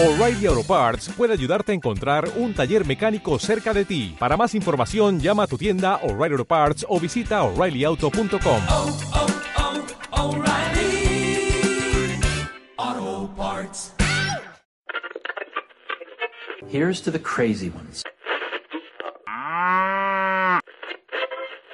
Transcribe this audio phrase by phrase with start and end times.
[0.00, 4.14] O'Reilly Auto Parts puede ayudarte a encontrar un taller mecánico cerca de ti.
[4.16, 8.62] Para más información, llama a tu tienda O'Reilly Auto Parts o visita oreillyauto.com.
[8.70, 8.96] oh,
[12.78, 13.92] oh, Parts.
[16.68, 18.04] Here's to the crazy ones.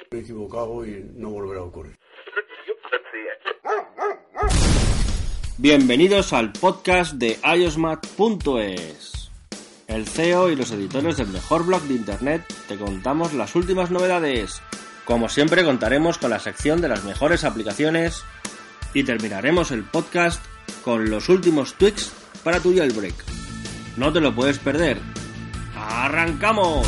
[0.09, 1.95] Me he equivocado y no volverá a ocurrir.
[5.57, 9.31] Bienvenidos al podcast de iosmat.es.
[9.87, 14.61] El CEO y los editores del mejor blog de internet te contamos las últimas novedades.
[15.05, 18.25] Como siempre contaremos con la sección de las mejores aplicaciones
[18.93, 20.43] y terminaremos el podcast
[20.83, 22.11] con los últimos tweaks
[22.43, 23.15] para tu jailbreak.
[23.95, 24.97] No te lo puedes perder.
[25.73, 26.85] ¡Arrancamos!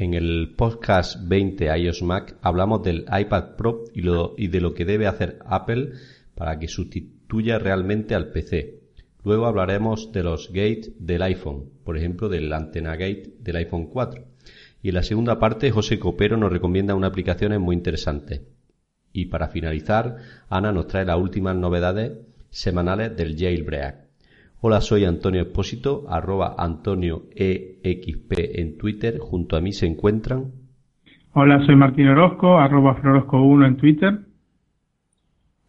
[0.00, 5.06] En el podcast 20 iOS Mac hablamos del iPad Pro y, de lo que debe
[5.06, 5.92] hacer Apple
[6.40, 8.80] para que sustituya realmente al PC.
[9.26, 14.24] Luego hablaremos de los gates del iPhone, por ejemplo del antena gate del iPhone 4.
[14.82, 18.40] Y en la segunda parte José Copero nos recomienda una aplicación muy interesante.
[19.12, 20.16] Y para finalizar,
[20.48, 22.12] Ana nos trae las últimas novedades
[22.48, 23.96] semanales del jailbreak.
[24.62, 29.18] Hola, soy Antonio Espósito, arroba Antonio EXP en Twitter.
[29.18, 30.52] Junto a mí se encuentran
[31.34, 34.29] Hola, soy Martín Orozco, arroba Florosco1 en Twitter.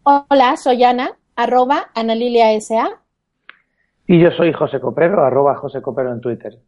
[0.04, 3.02] Hola, soy Ana, arroba Analilia SA.
[4.08, 6.60] Y yo soy José Copero, arroba José Copero en Twitter.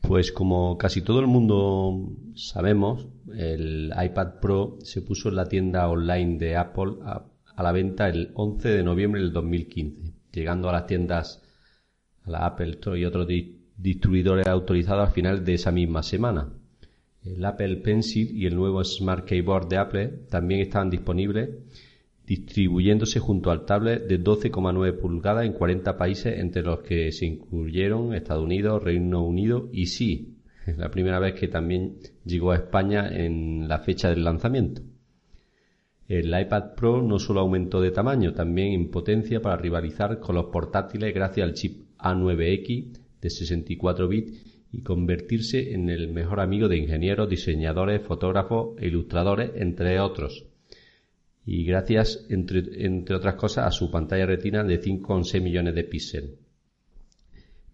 [0.00, 5.88] Pues como casi todo el mundo sabemos, el iPad Pro se puso en la tienda
[5.88, 10.72] online de Apple a, a la venta el 11 de noviembre del 2015, llegando a
[10.72, 11.42] las tiendas,
[12.24, 16.48] a la Apple Store y otros di- distribuidores autorizados al final de esa misma semana.
[17.36, 21.50] El Apple Pencil y el nuevo Smart Keyboard de Apple también estaban disponibles,
[22.26, 28.14] distribuyéndose junto al tablet de 12,9 pulgadas en 40 países, entre los que se incluyeron
[28.14, 30.38] Estados Unidos, Reino Unido y sí,
[30.76, 34.82] la primera vez que también llegó a España en la fecha del lanzamiento.
[36.08, 40.46] El iPad Pro no solo aumentó de tamaño, también en potencia para rivalizar con los
[40.46, 46.76] portátiles gracias al chip A9X de 64 bits y convertirse en el mejor amigo de
[46.76, 50.44] ingenieros, diseñadores, fotógrafos e ilustradores, entre otros.
[51.46, 56.30] Y gracias, entre, otras cosas, a su pantalla retina de 5,6 millones de píxeles.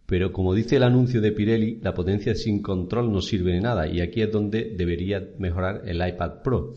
[0.06, 3.88] Pero como dice el anuncio de Pirelli, la potencia sin control no sirve de nada
[3.88, 6.74] y aquí es donde debería mejorar el iPad Pro,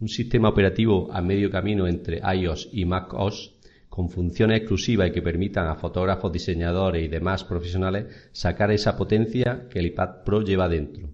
[0.00, 3.57] un sistema operativo a medio camino entre iOS y macOS
[3.98, 9.62] con funciones exclusivas y que permitan a fotógrafos, diseñadores y demás profesionales sacar esa potencia
[9.68, 11.08] que el iPad Pro lleva dentro.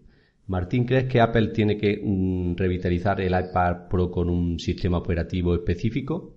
[0.49, 5.55] Martín, ¿crees que Apple tiene que mm, revitalizar el iPad Pro con un sistema operativo
[5.55, 6.35] específico?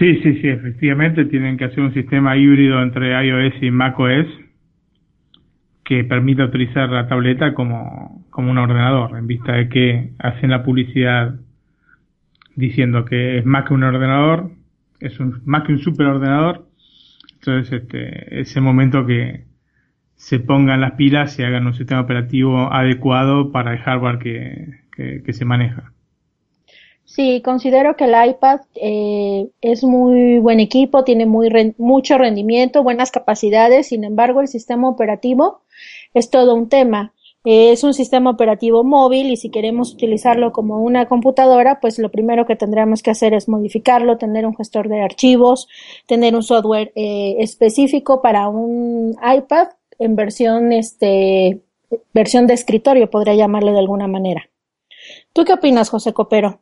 [0.00, 4.26] Sí, sí, sí, efectivamente tienen que hacer un sistema híbrido entre iOS y macOS
[5.84, 10.64] que permita utilizar la tableta como, como un ordenador, en vista de que hacen la
[10.64, 11.36] publicidad
[12.56, 14.55] diciendo que es más que un ordenador,
[15.00, 16.68] es un, más que un superordenador.
[17.34, 19.46] Entonces, este, es el momento que
[20.16, 25.32] se pongan las pilas y hagan un sistema operativo adecuado para el hardware que, que,
[25.32, 25.92] se maneja.
[27.04, 32.82] Sí, considero que el iPad eh, es muy buen equipo, tiene muy ren- mucho rendimiento,
[32.82, 35.62] buenas capacidades, sin embargo, el sistema operativo
[36.14, 37.12] es todo un tema.
[37.48, 42.44] Es un sistema operativo móvil y si queremos utilizarlo como una computadora, pues lo primero
[42.44, 45.68] que tendríamos que hacer es modificarlo, tener un gestor de archivos,
[46.08, 49.68] tener un software eh, específico para un iPad
[50.00, 51.60] en versión, este,
[52.12, 54.42] versión de escritorio, podría llamarle de alguna manera.
[55.32, 56.58] ¿Tú qué opinas, José Copero?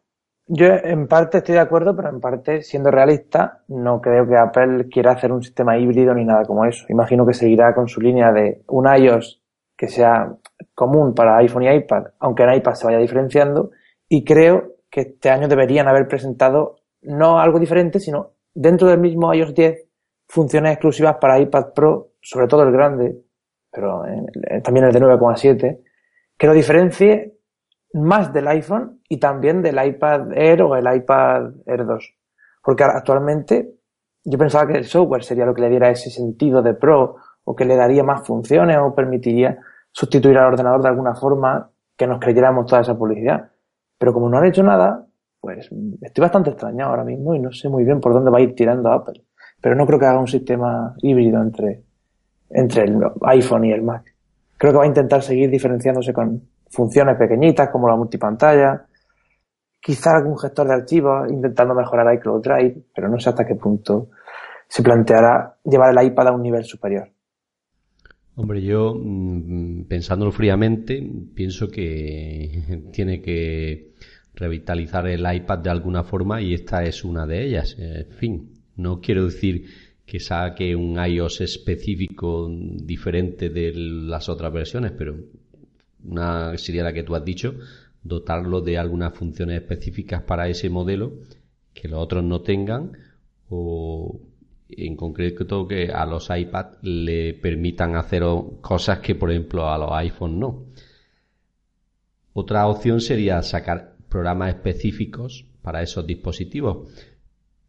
[0.46, 4.90] Yo en parte estoy de acuerdo, pero en parte, siendo realista, no creo que Apple
[4.90, 6.84] quiera hacer un sistema híbrido ni nada como eso.
[6.90, 9.40] Imagino que seguirá con su línea de un iOS
[9.76, 10.36] que sea
[10.74, 13.70] común para iPhone y iPad, aunque en iPad se vaya diferenciando,
[14.08, 19.32] y creo que este año deberían haber presentado no algo diferente, sino dentro del mismo
[19.34, 19.86] iOS 10
[20.28, 23.16] funciones exclusivas para iPad Pro, sobre todo el grande,
[23.70, 24.26] pero en-
[24.62, 25.80] también el de 9,7,
[26.38, 27.36] que lo diferencie
[27.92, 32.14] más del iPhone y también del iPad Air o el iPad Air 2.
[32.62, 33.74] Porque actualmente
[34.24, 37.54] yo pensaba que el software sería lo que le diera ese sentido de Pro o
[37.54, 39.58] que le daría más funciones o permitiría
[39.94, 43.52] sustituir al ordenador de alguna forma que nos creyéramos toda esa publicidad.
[43.96, 45.06] Pero como no han hecho nada,
[45.40, 45.70] pues
[46.00, 48.54] estoy bastante extrañado ahora mismo y no sé muy bien por dónde va a ir
[48.56, 49.22] tirando Apple.
[49.62, 51.84] Pero no creo que haga un sistema híbrido entre,
[52.50, 54.02] entre el iPhone y el Mac.
[54.58, 58.84] Creo que va a intentar seguir diferenciándose con funciones pequeñitas como la multipantalla,
[59.80, 64.08] quizá algún gestor de archivos intentando mejorar iCloud Drive, pero no sé hasta qué punto
[64.66, 67.13] se planteara llevar el iPad a un nivel superior.
[68.36, 71.02] Hombre, yo mm, pensándolo fríamente,
[71.34, 73.92] pienso que tiene que
[74.34, 77.76] revitalizar el iPad de alguna forma y esta es una de ellas.
[77.78, 79.66] En fin, no quiero decir
[80.04, 85.16] que saque un iOS específico diferente de las otras versiones, pero
[86.04, 87.54] una sería la que tú has dicho,
[88.02, 91.14] dotarlo de algunas funciones específicas para ese modelo
[91.72, 92.92] que los otros no tengan
[93.48, 94.20] o
[94.78, 98.22] en concreto que a los iPad le permitan hacer
[98.60, 100.66] cosas que por ejemplo a los iPhone no.
[102.32, 106.88] Otra opción sería sacar programas específicos para esos dispositivos,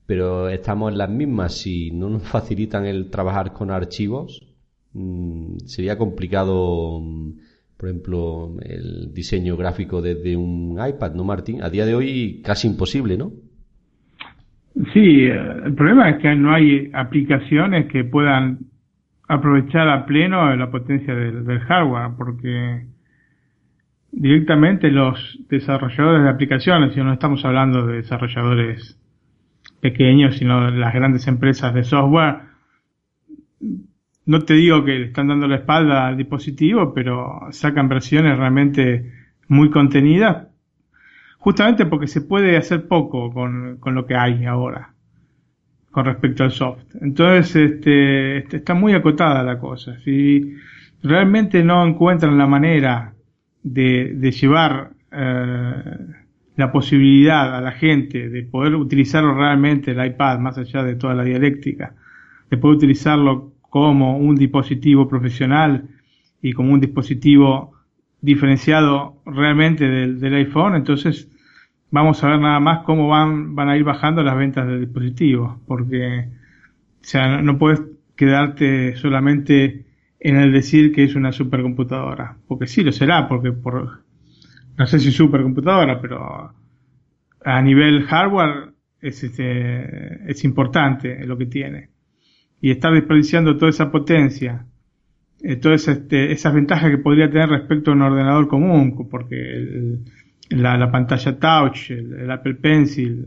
[0.06, 1.54] pero estamos en las mismas.
[1.54, 4.46] Si no nos facilitan el trabajar con archivos,
[4.94, 7.32] mm, sería complicado, mm,
[7.78, 11.62] por ejemplo, el diseño gráfico desde un iPad, ¿no, Martín?
[11.62, 13.34] A día de hoy casi imposible, ¿no?
[14.94, 18.60] Sí, el problema es que no hay aplicaciones que puedan
[19.28, 22.86] aprovechar a pleno la potencia del, hardware, porque
[24.12, 29.00] directamente los desarrolladores de aplicaciones, y no estamos hablando de desarrolladores
[29.80, 32.40] pequeños, sino de las grandes empresas de software,
[34.26, 39.10] no te digo que le están dando la espalda al dispositivo, pero sacan versiones realmente
[39.48, 40.48] muy contenidas
[41.46, 44.96] justamente porque se puede hacer poco con, lo que hay ahora
[45.92, 46.96] con respecto al soft.
[47.00, 50.00] Entonces, este, este, está muy acotada la cosa.
[50.00, 50.56] Si
[51.04, 53.14] realmente no encuentran la manera
[53.62, 55.84] de, llevar eh,
[56.56, 61.14] la posibilidad a la gente de poder utilizarlo realmente el iPad, más allá de toda
[61.14, 61.94] la dialéctica,
[62.50, 65.90] de poder utilizarlo como un dispositivo profesional
[66.42, 67.74] y como un dispositivo
[68.20, 71.30] diferenciado realmente del, del iPhone, entonces
[71.96, 75.58] vamos a ver nada más cómo van, van a ir bajando las ventas de dispositivos,
[75.66, 77.82] porque o sea, no, puedes
[78.18, 79.86] quedarte solamente
[80.20, 84.04] en el decir que es una supercomputadora, porque sí lo será, porque por,
[84.78, 86.54] no sé si supercomputadora, pero
[87.46, 91.92] a nivel hardware es, este, es importante lo que tiene.
[92.60, 94.66] Y estar desperdiciando toda esa potencia,
[95.42, 100.06] eh, todas este, esas ventajas que podría tener respecto a un ordenador común, porque el,
[100.50, 103.26] la, pantalla touch, el, Apple Pencil.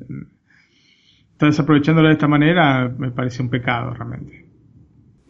[1.32, 4.46] Estar desaprovechándolo de esta manera me parece un pecado realmente.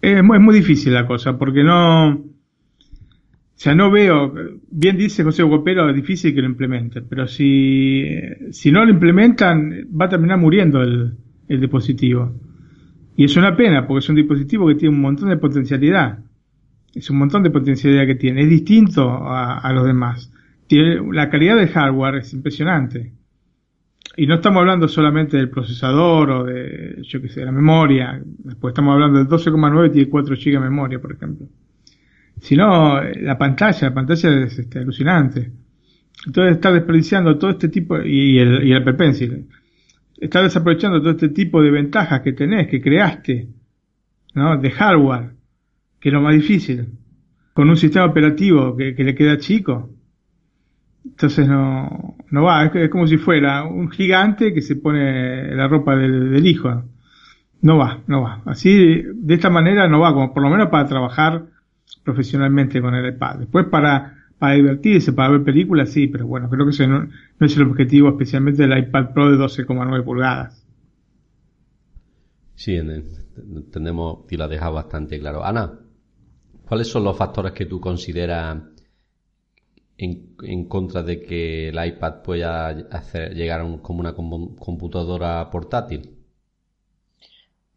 [0.00, 2.24] Es muy, difícil la cosa, porque no, o
[3.54, 4.32] sea, no veo,
[4.70, 8.06] bien dice José Gopero, es difícil que lo implementen, pero si,
[8.52, 11.14] si no lo implementan, va a terminar muriendo el,
[11.48, 12.32] el dispositivo.
[13.16, 16.20] Y es una pena, porque es un dispositivo que tiene un montón de potencialidad.
[16.94, 18.42] Es un montón de potencialidad que tiene.
[18.42, 20.30] Es distinto a, a los demás
[20.70, 23.12] la calidad del hardware es impresionante.
[24.16, 28.20] Y no estamos hablando solamente del procesador o de, yo que sé, la memoria.
[28.24, 31.46] Después estamos hablando del 12,9 tiene 4 GB de memoria, por ejemplo.
[32.40, 35.52] Sino la pantalla, la pantalla es este, alucinante.
[36.26, 39.46] Entonces está desperdiciando todo este tipo, y el, y el Apple Pencil,
[40.20, 43.48] está desaprovechando todo este tipo de ventajas que tenés, que creaste,
[44.34, 44.56] ¿no?
[44.58, 45.30] De hardware,
[46.00, 46.88] que es lo más difícil.
[47.52, 49.97] Con un sistema operativo que le queda chico
[51.10, 55.96] entonces no, no va, es, como si fuera un gigante que se pone la ropa
[55.96, 56.84] del, hijo.
[57.60, 58.42] No va, no va.
[58.44, 61.46] Así, de esta manera no va, como por lo menos para trabajar
[62.04, 63.40] profesionalmente con el iPad.
[63.40, 67.46] Después para, para divertirse, para ver películas, sí, pero bueno, creo que ese no, no
[67.46, 70.64] es el objetivo especialmente del iPad Pro de 12,9 pulgadas.
[72.54, 75.44] Sí, entendemos y la deja bastante claro.
[75.44, 75.80] Ana,
[76.66, 78.58] ¿cuáles son los factores que tú consideras
[79.98, 82.72] en, contra de que el iPad pueda
[83.30, 86.14] llegar como una computadora portátil?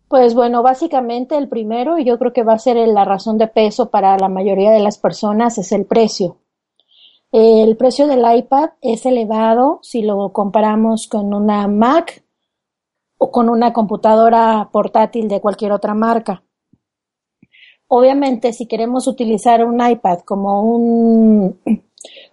[0.08, 3.48] Pues bueno, básicamente el primero, y yo creo que va a ser la razón de
[3.48, 6.38] peso para la mayoría de las personas, es el precio.
[7.32, 12.26] El precio del iPad es elevado si lo comparamos con una Mac
[13.18, 16.44] o con una computadora portátil de cualquier otra marca.
[17.88, 21.60] Obviamente, si queremos utilizar un iPad como un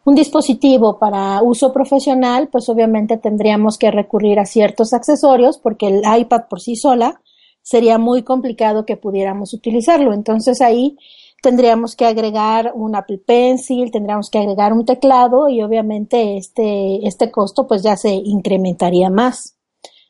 [0.04, 6.02] un dispositivo para uso profesional, pues obviamente tendríamos que recurrir a ciertos accesorios porque el
[6.20, 7.20] iPad por sí sola
[7.62, 10.14] sería muy complicado que pudiéramos utilizarlo.
[10.14, 10.96] Entonces ahí
[11.42, 17.30] tendríamos que agregar un Apple Pencil, tendríamos que agregar un teclado y obviamente este, este
[17.30, 19.56] costo pues ya se incrementaría más.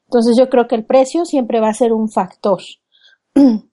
[0.04, 2.60] Entonces yo creo que el precio siempre va a ser un factor.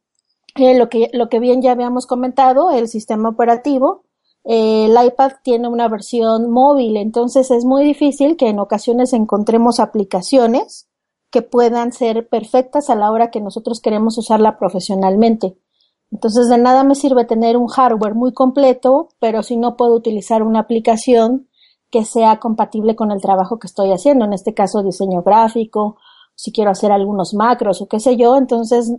[0.57, 4.04] Eh, lo, que, lo que bien ya habíamos comentado, el sistema operativo,
[4.45, 10.87] el iPad tiene una versión móvil, entonces es muy difícil que en ocasiones encontremos aplicaciones
[11.31, 15.57] que puedan ser perfectas a la hora que nosotros queremos usarla profesionalmente.
[16.11, 20.43] Entonces, de nada me sirve tener un hardware muy completo, pero si no puedo utilizar
[20.43, 21.49] una aplicación
[21.89, 25.97] que sea compatible con el trabajo que estoy haciendo, en este caso diseño gráfico,
[26.35, 28.93] si quiero hacer algunos macros o qué sé yo, entonces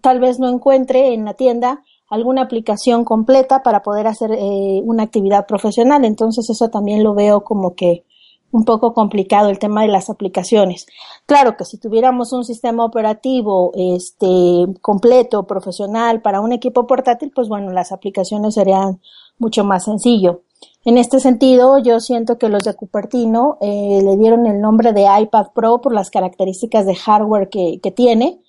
[0.00, 5.04] tal vez no encuentre en la tienda alguna aplicación completa para poder hacer eh, una
[5.04, 6.04] actividad profesional.
[6.04, 8.04] Entonces eso también lo veo como que
[8.52, 10.86] un poco complicado el tema de las aplicaciones.
[11.26, 17.48] Claro que si tuviéramos un sistema operativo este completo, profesional para un equipo portátil, pues
[17.48, 19.00] bueno, las aplicaciones serían
[19.38, 20.42] mucho más sencillo.
[20.84, 25.06] En este sentido, yo siento que los de Cupertino eh, le dieron el nombre de
[25.20, 28.40] iPad Pro por las características de hardware que, que tiene,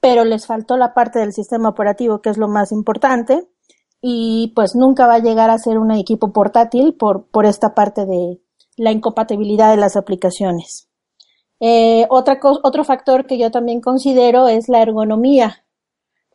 [0.00, 3.48] pero les faltó la parte del sistema operativo, que es lo más importante,
[4.00, 8.06] y pues nunca va a llegar a ser un equipo portátil por, por esta parte
[8.06, 8.40] de,
[8.78, 10.88] la incompatibilidad de las aplicaciones.
[11.60, 15.64] Eh, otra otro factor que yo también considero es la ergonomía.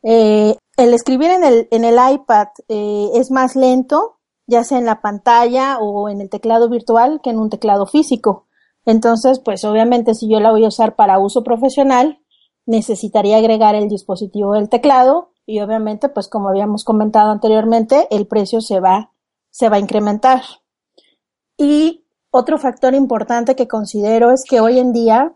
[0.04, 4.86] Eh, el escribir en el, en el iPad eh, es más lento, ya sea en
[4.86, 8.48] la pantalla o en el teclado virtual, que en un teclado físico.
[8.86, 12.20] Entonces, pues obviamente si yo la voy a usar para uso profesional,
[12.66, 18.62] necesitaría agregar el dispositivo del teclado y obviamente, pues como habíamos comentado anteriormente, el precio
[18.62, 19.12] se va,
[19.50, 20.42] se va a incrementar.
[21.58, 25.36] Y otro factor importante que considero es que hoy en día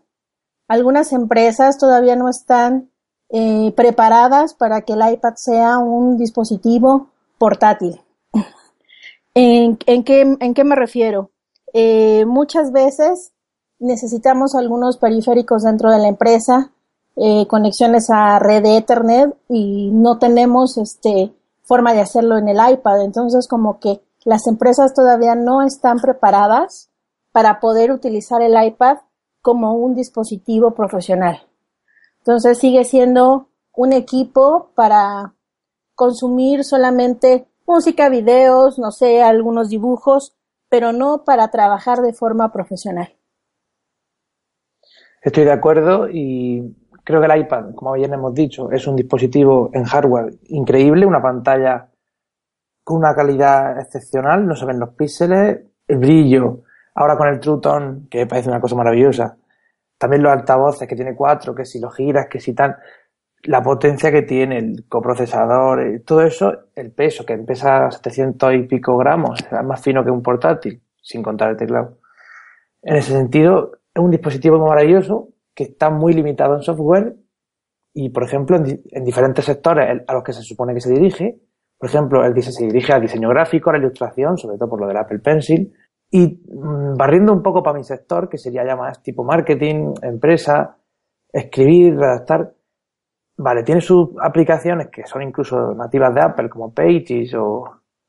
[0.66, 2.90] algunas empresas todavía no están
[3.30, 8.00] eh, preparadas para que el iPad sea un dispositivo portátil.
[9.34, 11.30] ¿En, qué, me refiero?
[11.72, 13.32] Eh, muchas veces
[13.78, 16.72] necesitamos algunos periféricos dentro de la empresa,
[17.20, 21.32] eh, conexiones a red de Ethernet y no tenemos este
[21.62, 23.02] forma de hacerlo en el iPad.
[23.02, 26.90] Entonces, como que las empresas todavía no están preparadas
[27.32, 28.98] para poder utilizar el iPad
[29.42, 31.40] como un dispositivo profesional.
[32.18, 35.34] Entonces sigue siendo un equipo para
[35.94, 40.36] consumir solamente música, videos, no sé, algunos dibujos,
[40.68, 43.14] pero no para trabajar de forma profesional.
[45.22, 46.76] Estoy de acuerdo y
[47.08, 51.22] creo que el iPad, como bien hemos dicho, es un dispositivo en hardware increíble, una
[51.22, 51.88] pantalla
[52.84, 57.60] con una calidad excepcional, no se ven los píxeles, el brillo, Ahora con el True
[57.62, 59.38] Tone, que parece una cosa maravillosa.
[59.96, 62.76] También los altavoces, que tiene cuatro, que si lo giras, que si tal.
[63.44, 68.62] La potencia que tiene, el coprocesador, eh, todo eso, el peso, que pesa 700 y
[68.64, 71.98] pico gramos, es más fino que un portátil, sin contar el teclado.
[72.82, 77.16] En ese sentido, es un dispositivo maravilloso que está muy limitado en software
[77.92, 81.40] y, por ejemplo, en, diferentes sectores a los que se supone que se dirige.
[81.76, 84.86] Por ejemplo, el se dirige al diseño gráfico, a la ilustración, sobre todo por lo
[84.86, 85.72] del Apple Pencil,
[86.12, 90.76] y mm, barriendo un poco para mi sector, que sería ya más tipo marketing, empresa,
[91.32, 92.54] escribir, redactar.
[93.36, 97.64] Vale, tiene sus aplicaciones que son incluso nativas de Apple, como Pages o,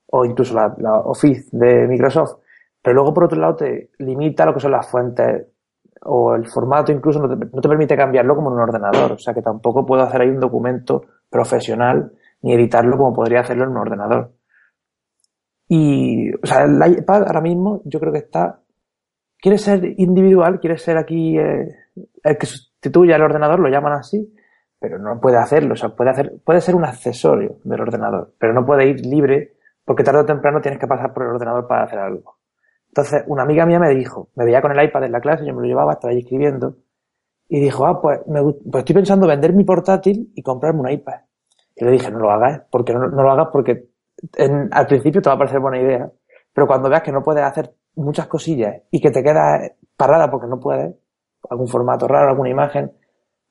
[0.06, 2.42] o incluso la, Office de Microsoft.
[2.80, 5.48] Pero luego, por otro lado, te limita lo que son las fuentes
[6.02, 9.14] o el formato incluso no te, permite cambiarlo como en un ordenador.
[9.14, 13.66] O sea que tampoco puedo hacer ahí un documento profesional ni editarlo como podría hacerlo
[13.66, 14.32] en un ordenador.
[15.68, 18.62] Y, o sea, el iPad ahora mismo yo creo que está,
[19.38, 21.76] quiere ser individual, quiere ser aquí eh,
[22.24, 24.34] el que sustituya al ordenador, lo llaman así,
[24.80, 28.54] pero no puede hacerlo, o sea, puede hacer, puede ser un accesorio del ordenador, pero
[28.54, 31.84] no puede ir libre porque tarde o temprano tienes que pasar por el ordenador para
[31.84, 32.39] hacer algo.
[32.90, 35.54] Entonces, una amiga mía me dijo, me veía con el iPad en la clase, yo
[35.54, 36.76] me lo llevaba, estaba ahí escribiendo,
[37.48, 41.22] y dijo, ah, pues, me, pues estoy pensando vender mi portátil y comprarme un iPad.
[41.76, 43.90] Y le dije, no lo hagas, porque no, no lo hagas porque
[44.38, 46.12] en, al principio te va a parecer buena idea,
[46.54, 50.48] pero cuando veas que no puedes hacer muchas cosillas y que te quedas parada porque
[50.48, 50.96] no puedes,
[51.50, 52.92] algún formato raro, alguna imagen,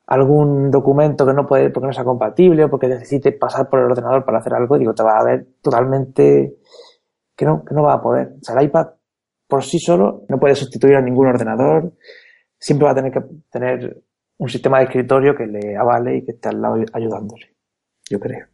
[0.07, 3.87] algún documento que no puede porque no sea compatible o porque necesite pasar por el
[3.87, 6.57] ordenador para hacer algo, digo, te va a ver totalmente
[7.37, 8.35] que no, que no va a poder.
[8.41, 8.89] O sea, el iPad
[9.49, 11.95] por sí solo no puede sustituir a ningún ordenador,
[12.59, 14.03] siempre va a tener que tener
[14.37, 17.55] un sistema de escritorio que le avale y que esté al lado ayudándole,
[18.09, 18.47] yo creo.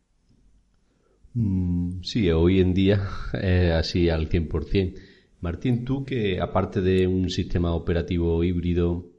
[1.35, 3.03] Mm, sí, hoy en día
[3.79, 4.95] así al 100%.
[5.41, 9.11] Martín, tú que aparte de un sistema operativo híbrido,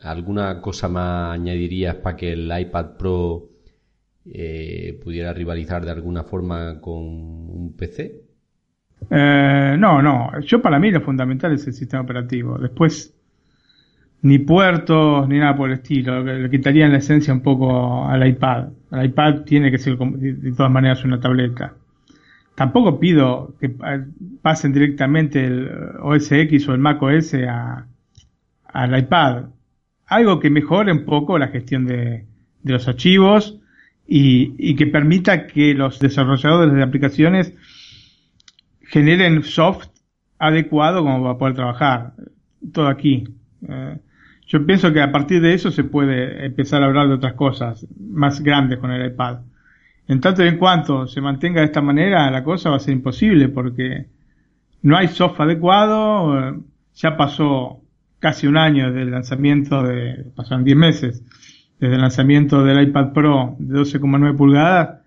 [0.00, 3.50] ¿alguna cosa más añadirías para que el iPad Pro
[4.24, 8.27] eh, pudiera rivalizar de alguna forma con un PC?
[9.10, 10.38] Eh, no, no.
[10.40, 12.58] Yo para mí lo fundamental es el sistema operativo.
[12.58, 13.14] Después
[14.22, 16.22] ni puertos ni nada por el estilo.
[16.22, 18.68] Le quitarían la esencia un poco al iPad.
[18.92, 21.74] El iPad tiene que ser de todas maneras una tableta.
[22.54, 23.72] Tampoco pido que
[24.42, 27.86] pasen directamente el OS X o el Mac OS a,
[28.64, 29.44] al iPad.
[30.06, 32.26] algo que mejore un poco la gestión de,
[32.62, 33.60] de los archivos
[34.10, 37.54] y, que permita que los desarrolladores de aplicaciones
[38.88, 39.88] generen soft
[40.38, 42.12] adecuado como para poder trabajar.
[42.72, 43.24] Todo aquí.
[43.68, 43.98] Eh,
[44.46, 47.86] yo pienso que a partir de eso se puede empezar a hablar de otras cosas
[47.98, 49.40] más grandes con el iPad.
[50.08, 52.94] En tanto y en cuanto se mantenga de esta manera, la cosa va a ser
[52.94, 54.06] imposible porque
[54.82, 56.62] no hay software adecuado,
[56.94, 57.82] ya pasó
[58.18, 61.22] casi un año desde el lanzamiento de, pasaron 10 meses,
[61.78, 65.00] desde el lanzamiento del iPad Pro de 12,9 pulgadas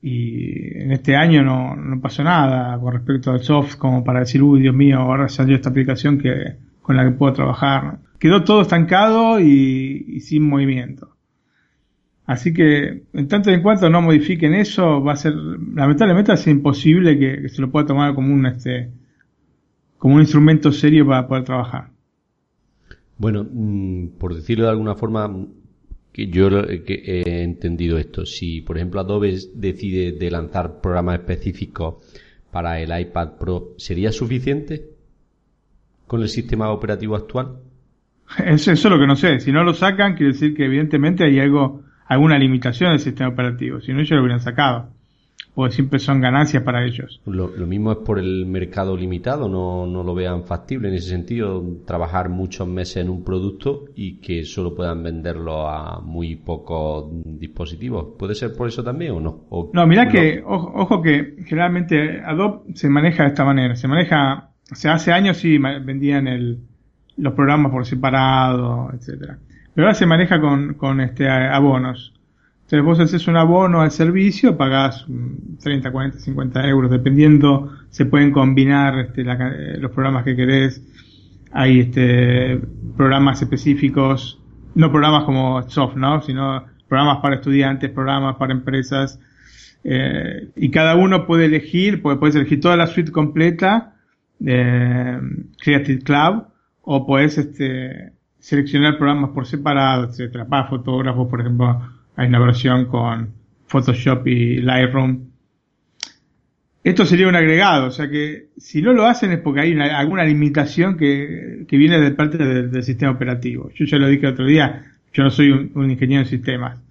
[0.00, 4.42] y en este año no, no pasó nada con respecto al soft como para decir,
[4.42, 7.98] uy, Dios mío, ahora salió esta aplicación que, con la que puedo trabajar.
[8.18, 11.16] Quedó todo estancado y, y sin movimiento.
[12.26, 16.46] Así que, en tanto y en cuanto no modifiquen eso, va a ser, lamentablemente, es
[16.46, 18.90] imposible que, que, se lo pueda tomar como un, este,
[19.96, 21.88] como un instrumento serio para poder trabajar.
[23.16, 25.28] Bueno, mm, por decirlo de alguna forma,
[26.26, 26.48] yo
[26.84, 28.26] que he entendido esto.
[28.26, 31.96] Si, por ejemplo, Adobe decide de lanzar programas específicos
[32.50, 34.90] para el iPad Pro, ¿sería suficiente
[36.06, 37.58] con el sistema operativo actual?
[38.44, 39.40] Eso, eso es lo que no sé.
[39.40, 43.80] Si no lo sacan, quiere decir que evidentemente hay algo alguna limitación del sistema operativo,
[43.80, 44.94] si no ellos lo hubieran sacado,
[45.58, 47.20] porque siempre son ganancias para ellos.
[47.26, 51.08] Lo, lo mismo es por el mercado limitado, no, no, lo vean factible en ese
[51.08, 57.08] sentido, trabajar muchos meses en un producto y que solo puedan venderlo a muy pocos
[57.24, 58.14] dispositivos.
[58.16, 59.46] ¿Puede ser por eso también o no?
[59.50, 63.88] O, no, mira que, ojo, ojo, que generalmente Adobe se maneja de esta manera, se
[63.88, 66.60] maneja, o sea, hace años sí vendían el,
[67.16, 69.38] los programas por separado, etcétera
[69.74, 72.12] pero ahora se maneja con, con este abonos.
[72.70, 75.06] Entonces vos haces un abono al servicio, pagás
[75.62, 79.36] 30, 40, 50 euros, dependiendo, se pueden combinar este, la,
[79.78, 80.82] los programas que querés.
[81.50, 82.60] Hay este,
[82.94, 84.38] programas específicos,
[84.74, 86.20] no programas como soft, ¿no?
[86.20, 89.18] Sino programas para estudiantes, programas para empresas.
[89.82, 93.94] Eh, y cada uno puede elegir, puede, puedes elegir toda la suite completa
[94.38, 95.18] de
[95.58, 96.42] Creative Cloud
[96.82, 100.46] o puedes este, seleccionar programas por separado, etcétera.
[100.46, 103.32] Para fotógrafos, por ejemplo, hay una versión con
[103.66, 105.28] Photoshop y Lightroom.
[106.82, 110.24] Esto sería un agregado, o sea que si no lo hacen es porque hay alguna
[110.24, 113.70] limitación que, viene de parte del, sistema operativo.
[113.72, 116.82] Yo ya lo dije el otro día, yo no soy un, un ingeniero en sistemas,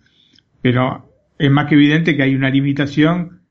[0.61, 3.41] pero es más que evidente que hay una limitación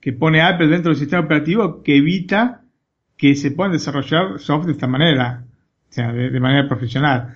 [0.00, 2.60] que pone Apple dentro del sistema operativo que evita
[3.16, 5.46] que se puedan desarrollar software de esta manera
[5.88, 7.34] o sea, de, manera profesional.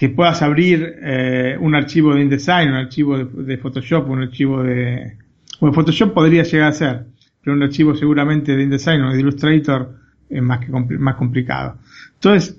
[0.00, 5.18] Que puedas abrir eh, un archivo de InDesign, un archivo de, Photoshop, un archivo de...
[5.60, 7.04] Bueno, Photoshop podría llegar a ser,
[7.44, 9.94] pero un archivo seguramente de InDesign o de Illustrator
[10.30, 11.76] es más, que más complicado.
[12.14, 12.58] Entonces,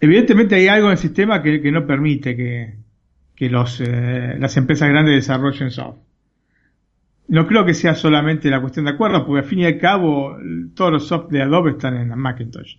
[0.00, 2.76] evidentemente hay algo en el sistema que, no permite que,
[3.34, 6.06] que los, eh, las empresas grandes desarrollen software.
[7.26, 10.36] No creo que sea solamente la cuestión de acuerdo, porque al fin y al cabo
[10.76, 12.76] todos los software de Adobe están en Macintosh.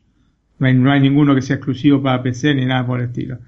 [0.60, 3.40] No hay, no hay ninguno que sea exclusivo para PC ni nada por el estilo.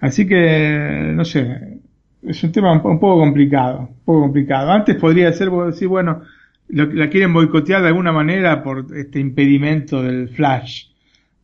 [0.00, 1.80] Así que, no sé,
[2.22, 4.70] es un tema un, poco complicado, un poco complicado.
[4.70, 6.22] Antes podría ser, decir, bueno,
[6.68, 10.86] la quieren boicotear de alguna manera por este impedimento del Flash,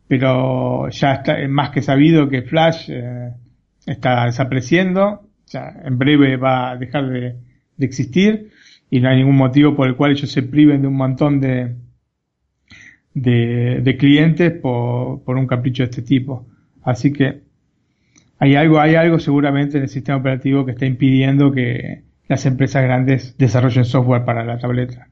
[0.06, 3.30] pero ya está es más que sabido que Flash eh,
[3.86, 7.36] está desapareciendo, ya en breve va a dejar de,
[7.76, 8.50] de existir
[8.90, 11.74] y no hay ningún motivo por el cual ellos se priven de un montón de,
[13.14, 16.46] de, de clientes por, por, un capricho de este tipo.
[16.83, 17.42] Así que
[18.38, 22.83] hay algo, hay algo seguramente en el sistema operativo que está impidiendo que las empresas
[22.83, 25.09] grandes desarrollen software para la tableta.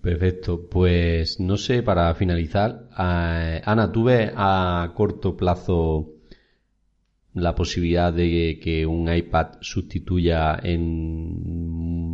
[0.00, 6.19] Perfecto, pues no sé, para finalizar, eh, Ana, ¿tú ves a corto plazo
[7.34, 12.10] la posibilidad de que un iPad sustituya en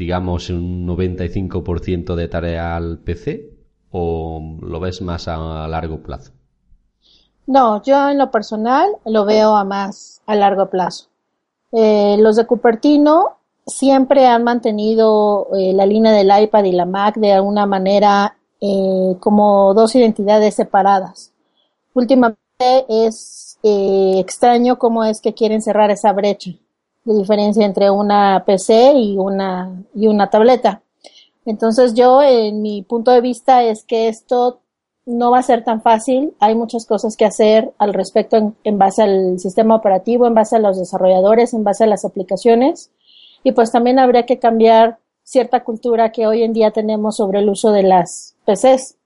[0.00, 3.50] digamos, un 95% de tarea al PC
[3.90, 6.32] o lo ves más a largo plazo?
[7.46, 11.08] No, yo en lo personal lo veo a más a largo plazo.
[11.72, 17.16] Eh, los de Cupertino siempre han mantenido eh, la línea del iPad y la Mac
[17.16, 21.32] de alguna manera eh, como dos identidades separadas.
[21.94, 22.38] Últimamente
[22.88, 26.50] es extraño cómo es que quieren cerrar esa brecha
[27.04, 30.82] de diferencia entre una PC y una, y una tableta.
[31.46, 34.60] Entonces yo, en mi punto de vista, es que esto
[35.06, 36.34] no va a ser tan fácil.
[36.38, 40.56] Hay muchas cosas que hacer al respecto en, en, base al sistema operativo, en base
[40.56, 42.90] a los desarrolladores, en base a las aplicaciones.
[43.42, 47.48] Y pues también habría que cambiar cierta cultura que hoy en día tenemos sobre el
[47.48, 48.96] uso de las PCs.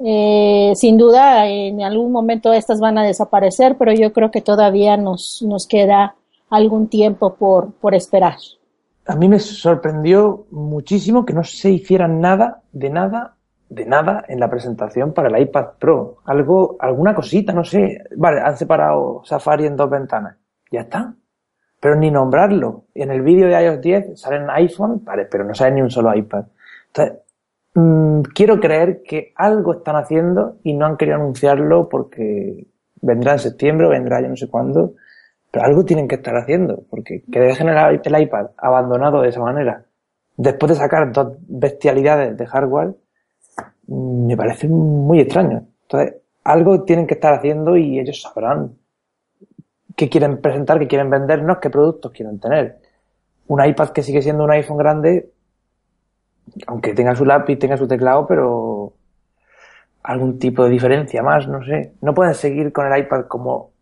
[0.00, 4.96] Eh, sin duda, en algún momento estas van a desaparecer, pero yo creo que todavía
[4.96, 6.16] nos, nos queda
[6.50, 8.36] algún tiempo por, por esperar.
[9.06, 13.36] A mí me sorprendió muchísimo que no se hiciera nada, de nada,
[13.68, 16.18] de nada en la presentación para el iPad Pro.
[16.24, 18.02] Algo, alguna cosita, no sé.
[18.16, 20.36] Vale, han separado Safari en dos ventanas.
[20.70, 21.14] Ya está.
[21.80, 22.84] Pero ni nombrarlo.
[22.94, 26.14] En el vídeo de iOS 10 salen iPhone, vale, pero no sale ni un solo
[26.14, 26.44] iPad.
[27.74, 32.66] Mmm, quiero creer que algo están haciendo y no han querido anunciarlo porque
[33.00, 34.94] vendrá en septiembre vendrá yo no sé cuándo.
[35.50, 39.84] Pero algo tienen que estar haciendo, porque que dejen el, iPad abandonado de esa manera,
[40.36, 42.96] después de sacar dos bestialidades de hardware,
[43.86, 45.64] mm, me parece muy extraño.
[45.82, 48.72] Entonces, algo tienen que estar haciendo y ellos sabrán
[49.94, 52.78] qué quieren presentar, qué quieren vendernos, qué productos quieren tener.
[53.46, 55.30] Un iPad que sigue siendo un iPhone grande,
[56.66, 58.92] aunque tenga su lápiz, tenga su teclado, pero
[60.02, 61.94] algún tipo de diferencia más, no sé.
[62.02, 63.74] No pueden seguir con el iPad como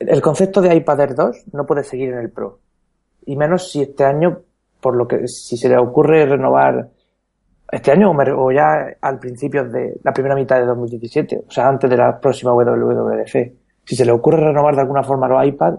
[0.00, 2.58] el concepto de iPad Air 2 no puede seguir en el Pro.
[3.26, 4.40] Y menos si este año,
[4.80, 6.88] por lo que, si se le ocurre renovar
[7.70, 11.88] este año o ya al principio de la primera mitad de 2017, o sea, antes
[11.88, 13.52] de la próxima WWDC.
[13.84, 15.74] Si se le ocurre renovar de alguna forma los iPad,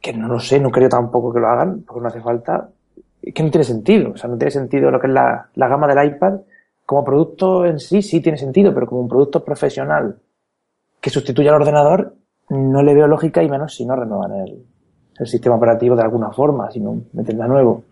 [0.00, 2.68] que no lo sé, no creo tampoco que lo hagan, porque no hace falta,
[3.22, 4.12] que no tiene sentido.
[4.12, 6.40] O sea, no tiene sentido lo que es la, la gama del iPad.
[6.86, 10.16] Como producto en sí, sí tiene sentido, pero como un producto profesional
[11.00, 12.14] que sustituya al ordenador,
[12.50, 14.64] no le veo lógica y menos si no renuevan el,
[15.18, 17.84] el sistema operativo de alguna forma, si no meten de nuevo.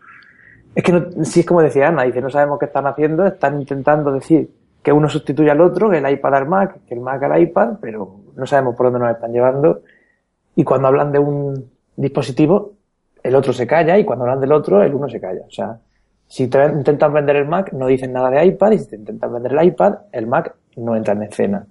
[0.74, 3.60] Es que no, si es como decía Ana, dice, no sabemos qué están haciendo, están
[3.60, 4.50] intentando decir
[4.82, 7.74] que uno sustituya al otro, que el iPad al Mac, que el Mac al iPad,
[7.80, 9.82] pero no sabemos por dónde nos están llevando.
[10.54, 12.72] Y cuando hablan de un dispositivo,
[13.28, 15.42] el otro se calla y cuando hablan del otro, el uno se calla.
[15.46, 15.78] O sea,
[16.26, 19.32] si te intentan vender el Mac, no dicen nada de iPad y si te intentan
[19.32, 21.66] vender el iPad, el Mac no entra en escena.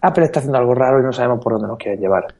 [0.00, 2.34] Apple está haciendo algo raro y no sabemos por dónde nos quieren llevar.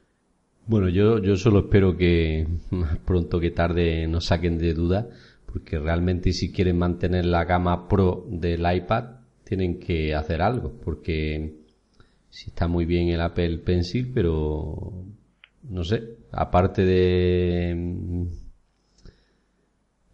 [0.67, 5.07] Bueno, yo, yo solo espero que más pronto que tarde nos saquen de duda,
[5.51, 9.05] porque realmente si quieren mantener la gama Pro del iPad,
[9.45, 11.55] tienen que hacer algo, porque
[12.29, 15.05] si está muy bien el Apple Pencil, pero
[15.63, 18.29] no sé, aparte de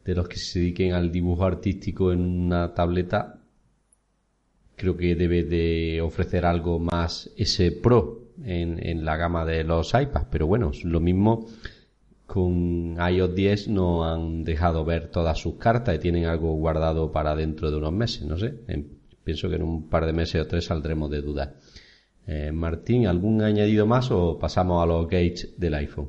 [0.04, 3.40] de los que se dediquen al dibujo artístico en una tableta,
[4.76, 9.94] creo que debe de ofrecer algo más ese Pro en, en la gama de los
[9.94, 10.26] iPads.
[10.30, 11.46] Pero bueno, lo mismo
[12.26, 17.34] con iOS 10 no han dejado ver todas sus cartas y tienen algo guardado para
[17.34, 18.54] dentro de unos meses, no sé.
[19.22, 21.50] pienso que en un par de meses o tres saldremos de dudas.
[22.26, 26.08] Eh, Martín, ¿algún añadido más o pasamos a los gates del iPhone?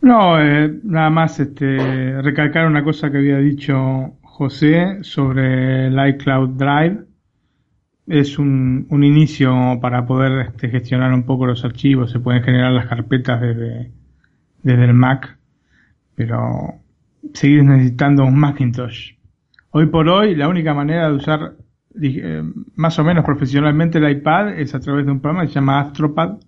[0.00, 6.50] No, eh, nada más este, recalcar una cosa que había dicho José sobre el iCloud
[6.50, 7.04] Drive
[8.06, 12.10] es un, un inicio para poder este, gestionar un poco los archivos.
[12.10, 13.92] Se pueden generar las carpetas desde,
[14.62, 15.38] desde el Mac,
[16.14, 16.80] pero
[17.32, 19.12] seguir necesitando un Macintosh.
[19.70, 21.54] Hoy por hoy, la única manera de usar
[22.74, 25.80] más o menos profesionalmente el iPad es a través de un programa que se llama
[25.80, 26.38] Astropad,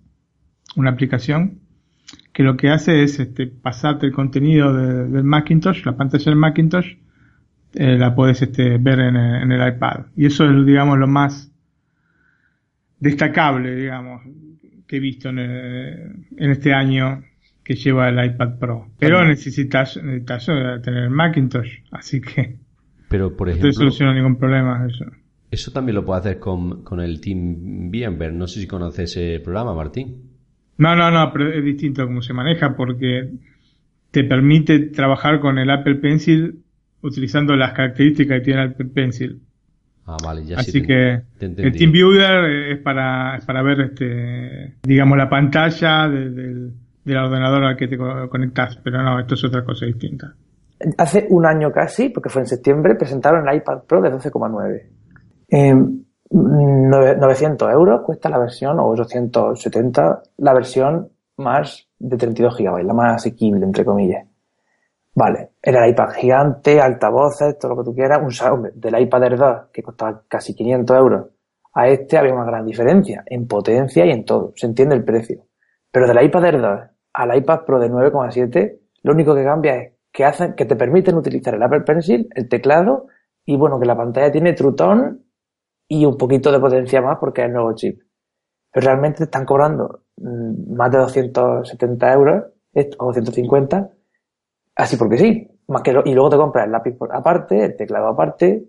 [0.75, 1.59] una aplicación
[2.35, 6.35] que lo que hace es este, pasarte el contenido de, del Macintosh, la pantalla del
[6.35, 6.97] Macintosh,
[7.73, 10.07] eh, la puedes este, ver en el, en el, iPad.
[10.17, 11.49] Y eso es, digamos, lo más
[12.99, 14.21] destacable, digamos,
[14.85, 17.23] que he visto en, el, en este año
[17.63, 18.89] que lleva el iPad Pro.
[18.99, 20.45] Pero necesitas, necesitas
[20.83, 22.57] tener el Macintosh, así que
[23.07, 25.05] Pero, por ejemplo, no te soluciona ningún problema eso.
[25.55, 28.33] Eso también lo puede hacer con, con el Team VMware.
[28.33, 30.31] No sé si conoces ese programa, Martín.
[30.77, 33.29] No, no, no, pero es distinto cómo se maneja porque
[34.11, 36.59] te permite trabajar con el Apple Pencil
[37.01, 39.41] utilizando las características que tiene el Apple Pencil.
[40.05, 43.79] Ah, vale, ya Así sí te- que te el TeamViewer es para, es para ver,
[43.79, 46.71] este, digamos, la pantalla de- del,
[47.05, 50.33] del ordenador al que te co- conectas, pero no, esto es otra cosa distinta.
[50.97, 54.81] Hace un año casi, porque fue en septiembre, presentaron el iPad Pro de 12,9.
[55.49, 55.75] Eh,
[56.31, 62.93] nueve- 900 euros cuesta la versión, o 870, la versión más de 32 GB, la
[62.93, 64.25] más asequible, entre comillas.
[65.13, 69.23] Vale, era el iPad gigante, altavoces, todo lo que tú quieras, un hombre, del iPad
[69.23, 71.27] Air 2, que costaba casi 500 euros,
[71.73, 75.45] a este había una gran diferencia, en potencia y en todo, se entiende el precio.
[75.91, 76.79] Pero del iPad Air 2
[77.13, 81.15] al iPad Pro de 9,7, lo único que cambia es que hacen, que te permiten
[81.15, 83.07] utilizar el Apple Pencil, el teclado,
[83.45, 85.17] y bueno, que la pantalla tiene True Tone
[85.87, 88.01] y un poquito de potencia más porque es el nuevo chip.
[88.71, 92.43] Pero realmente te están cobrando mm, más de 270 euros,
[92.97, 93.89] o 250,
[94.75, 95.47] así porque sí.
[96.05, 98.65] Y luego te compras el lápiz aparte, el teclado aparte.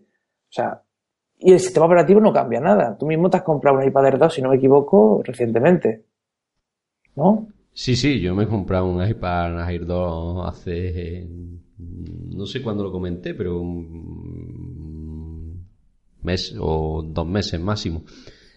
[0.49, 0.83] O sea,
[1.39, 2.97] Y el sistema operativo no cambia nada.
[2.97, 6.07] Tú mismo te has comprado un iPad Air 2, si no me equivoco, recientemente.
[7.17, 7.49] ¿No?
[7.73, 11.27] Sí, sí, yo me he comprado un iPad Air 2 hace...
[11.79, 15.16] No sé cuándo lo comenté, pero un
[16.27, 18.03] mes o dos meses máximo.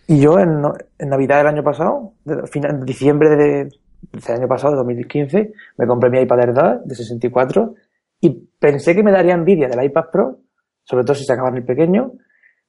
[0.08, 0.63] Y yo en,
[0.97, 2.13] en Navidad del año pasado,
[2.51, 3.69] final, diciembre de,
[4.01, 7.75] del año pasado, de 2015, me compré mi iPad Air 2 de 64
[8.21, 8.29] y
[8.60, 10.39] pensé que me daría envidia del iPad Pro,
[10.84, 12.13] sobre todo si sacaban el pequeño,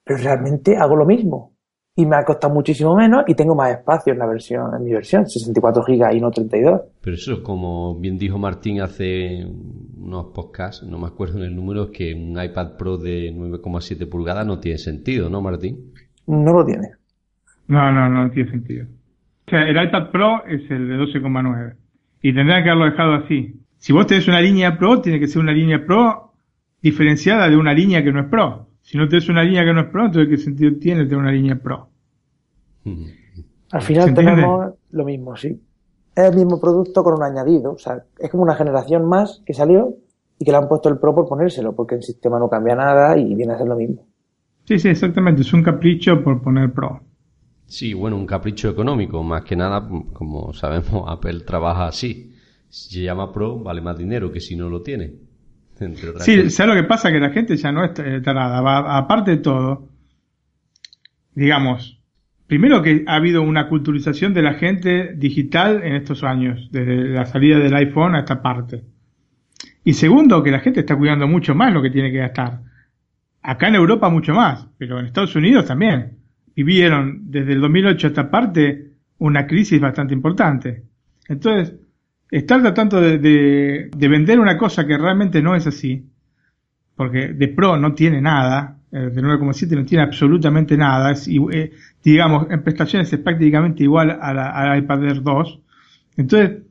[0.05, 1.55] pero realmente hago lo mismo.
[2.01, 4.93] Y me ha costado muchísimo menos y tengo más espacio en la versión, en mi
[4.93, 6.81] versión, 64 GB y no 32.
[7.03, 9.47] Pero eso, como bien dijo Martín hace
[9.99, 14.09] unos podcasts, no me acuerdo en el número, es que un iPad Pro de 9,7
[14.09, 15.93] pulgadas no tiene sentido, ¿no, Martín?
[16.27, 16.89] No lo tiene.
[17.69, 18.87] No, no, no tiene sentido.
[19.47, 21.75] O sea, el iPad Pro es el de 12,9.
[22.23, 23.61] Y tendrían que haberlo dejado así.
[23.77, 26.33] Si vos tenés una línea Pro, tiene que ser una línea Pro
[26.83, 28.69] diferenciada de una línea que no es Pro.
[28.83, 31.33] Si no tenés una línea que no es Pro, entonces ¿qué sentido tiene tener una
[31.33, 31.90] línea Pro?
[33.73, 35.61] Al final tenemos lo mismo, sí.
[36.15, 37.73] Es el mismo producto con un añadido.
[37.73, 39.95] O sea, es como una generación más que salió
[40.39, 43.17] y que le han puesto el Pro por ponérselo, porque el sistema no cambia nada
[43.17, 44.07] y viene a ser lo mismo.
[44.65, 45.43] Sí, sí, exactamente.
[45.43, 47.01] Es un capricho por poner Pro.
[47.67, 52.35] Sí, bueno, un capricho económico, más que nada, como sabemos, Apple trabaja así.
[52.69, 55.15] Si se llama Pro, vale más dinero que si no lo tiene.
[55.79, 56.55] Entre otras Sí, cosas.
[56.55, 57.11] ¿sabes lo que pasa?
[57.11, 58.61] Que la gente ya no es eh, tarada.
[58.61, 59.89] Va- aparte de todo,
[61.35, 62.00] digamos,
[62.51, 67.25] primero que ha habido una culturización de la gente digital en estos años, desde la
[67.25, 68.83] salida del iPhone a esta parte.
[69.85, 72.61] Y segundo, que la gente está cuidando mucho más lo que tiene que gastar.
[73.41, 76.19] Acá en Europa mucho más, pero en Estados Unidos también.
[76.57, 80.83] Vivieron desde el 2008 a esta parte una crisis bastante importante.
[81.29, 81.77] Entonces,
[82.33, 86.05] estar tratando de, de- de vender una cosa que realmente no es así,
[86.97, 91.73] porque de Pro no tiene nada, eh, de 9,7 no tiene absolutamente nada, es, eh,
[92.03, 95.61] digamos, en prestaciones es prácticamente igual a la, iPad Air 2.
[96.17, 96.63] Entonces,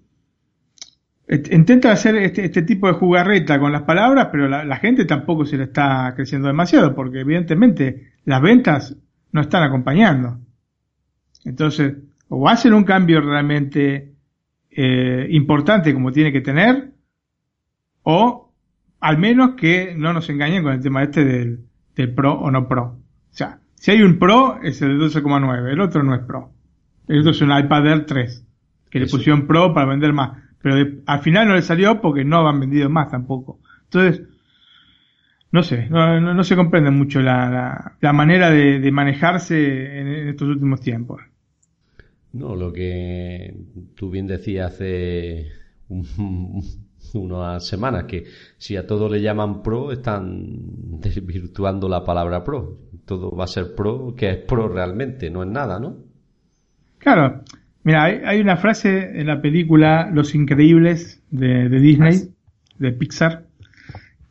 [1.51, 5.45] intenta hacer este, este tipo de jugarreta con las palabras, pero la, la gente tampoco
[5.45, 8.95] se le está creciendo demasiado, porque evidentemente las ventas
[9.31, 10.39] no están acompañando.
[11.45, 11.95] Entonces,
[12.29, 14.13] o hacen un cambio realmente
[14.71, 16.91] eh, importante como tiene que tener,
[18.03, 18.53] o
[18.99, 21.65] al menos que no nos engañen con el tema este del,
[22.03, 22.83] del pro o no pro.
[22.83, 22.99] O
[23.33, 26.51] sea, si hay un pro es el de 12,9, el otro no es pro.
[27.07, 28.45] El otro es un iPad Air 3,
[28.89, 30.37] que le pusieron pro para vender más.
[30.61, 33.59] Pero de- al final no le salió porque no han vendido más tampoco.
[33.85, 34.27] Entonces,
[35.51, 39.99] no sé, no, no- no se comprende mucho la, la, la manera de, de manejarse
[39.99, 41.21] en, en estos últimos tiempos.
[42.33, 43.55] No, lo que
[43.95, 45.47] tú bien decías hace
[45.87, 46.05] un-
[47.15, 48.25] unas semanas, que
[48.57, 50.47] si a todo le llaman pro, están
[51.01, 52.77] desvirtuando la palabra pro.
[53.05, 55.97] Todo va a ser pro, que es pro realmente, no es nada, ¿no?
[56.99, 57.41] Claro,
[57.83, 62.29] mira, hay, hay una frase en la película Los Increíbles de, de Disney,
[62.77, 63.45] de Pixar,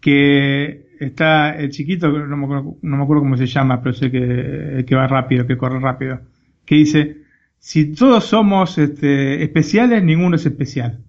[0.00, 4.10] que está el chiquito, no me, acuerdo, no me acuerdo cómo se llama, pero sé
[4.10, 6.20] que, que va rápido, que corre rápido,
[6.64, 7.22] que dice,
[7.58, 11.00] si todos somos este, especiales, ninguno es especial.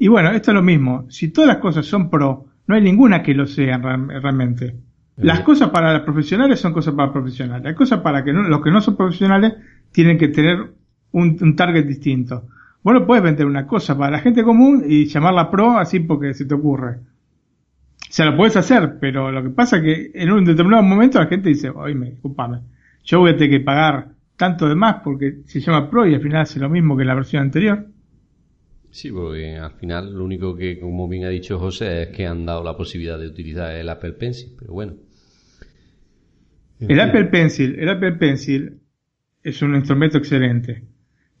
[0.00, 3.22] Y bueno, esto es lo mismo, si todas las cosas son pro, no hay ninguna
[3.22, 4.76] que lo sean real- realmente.
[5.18, 7.62] Las cosas para los profesionales son cosas para profesionales.
[7.64, 9.52] Las cosas para que no- los que no son profesionales
[9.92, 10.72] tienen que tener
[11.12, 12.48] un, un target distinto.
[12.82, 16.32] Vos no puedes vender una cosa para la gente común y llamarla pro así porque
[16.32, 17.00] se te ocurre.
[18.08, 21.18] O sea, lo puedes hacer, pero lo que pasa es que en un determinado momento
[21.20, 22.60] la gente dice, oíme, disculpame,
[23.04, 26.20] yo voy a tener que pagar tanto de más porque se llama pro y al
[26.22, 27.86] final hace lo mismo que la versión anterior.
[28.92, 32.44] Sí, porque al final lo único que, como bien ha dicho José, es que han
[32.46, 34.94] dado la posibilidad de utilizar el Apple Pencil, pero bueno.
[36.80, 37.00] En El.
[37.00, 38.80] Apple Pencil, el Apple Pencil
[39.42, 40.82] es un instrumento excelente.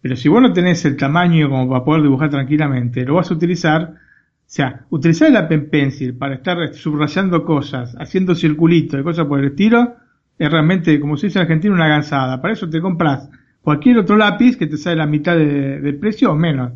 [0.00, 3.34] Pero si vos no tenés el tamaño como para poder dibujar tranquilamente, lo vas a
[3.34, 3.96] utilizar, o
[4.46, 9.46] sea, utilizar el Apple Pencil para estar subrayando cosas, haciendo circulitos y cosas por el
[9.46, 9.96] estilo,
[10.38, 12.40] es realmente, como se dice en Argentina, una gansada.
[12.40, 13.28] Para eso te compras
[13.60, 16.72] cualquier otro lápiz que te sale la mitad de- del precio o menos.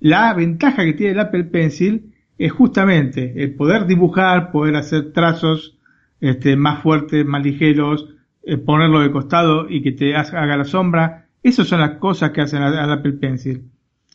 [0.00, 5.78] La ventaja que tiene el Apple Pencil es justamente el poder dibujar, poder hacer trazos
[6.20, 8.08] este, más fuertes, más ligeros,
[8.42, 11.26] eh, ponerlo de costado y que te haga la sombra.
[11.42, 13.62] Esas son las cosas que hacen al Apple Pencil.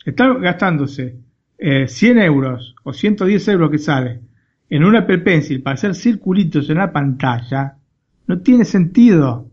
[0.06, 1.16] Estar gastándose
[1.58, 4.22] eh, 100 euros o 110 euros que sale
[4.70, 7.78] en un Apple Pencil para hacer circulitos en la pantalla
[8.28, 9.49] no tiene sentido.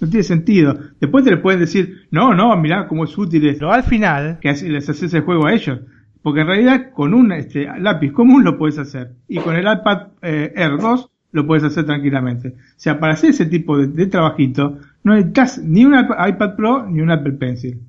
[0.00, 0.78] No tiene sentido.
[1.00, 3.70] Después te le pueden decir, no, no, mirá cómo es útil esto.
[3.70, 5.80] Al final, que les haces el juego a ellos.
[6.22, 9.12] Porque en realidad con un este, lápiz común lo puedes hacer.
[9.28, 12.48] Y con el iPad eh, Air 2 lo puedes hacer tranquilamente.
[12.48, 17.00] O sea, para hacer ese tipo de, trabajito, no necesitas ni un iPad Pro ni
[17.00, 17.80] un Apple Pencil.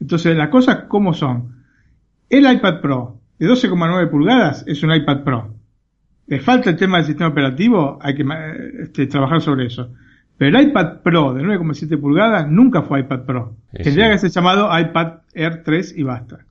[0.00, 1.60] Entonces, las cosas, ¿cómo son?
[2.28, 5.54] El iPad Pro de 12,9 pulgadas es un iPad Pro.
[6.26, 8.24] Le falta el tema del sistema operativo, hay que
[8.80, 9.92] este, trabajar sobre eso.
[10.40, 13.56] Pero el iPad Pro de 9,7 pulgadas nunca fue iPad Pro.
[13.74, 16.46] Tendría que ser llamado iPad Air 3 y basta.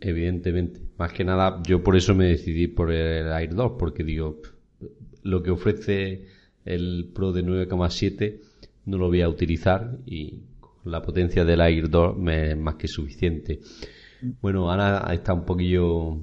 [0.00, 0.80] Evidentemente.
[0.96, 4.40] Más que nada, yo por eso me decidí por el Air 2, porque digo,
[5.24, 6.26] lo que ofrece
[6.64, 8.38] el Pro de 9,7
[8.84, 12.76] no lo voy a utilizar y con la potencia del Air 2 me es más
[12.76, 13.58] que suficiente.
[14.40, 16.20] Bueno, Ana está un poquillo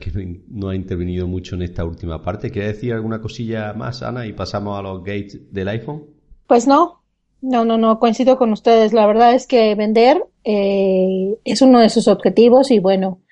[0.00, 2.50] que no ha intervenido mucho en esta última parte.
[2.50, 6.11] ¿Quiere decir alguna cosilla más, Ana, y pasamos a los gates del iPhone?
[6.52, 7.00] Pues no,
[7.40, 8.92] no, no, no, coincido con ustedes.
[8.92, 13.22] La verdad es que vender eh, es uno de sus objetivos y bueno,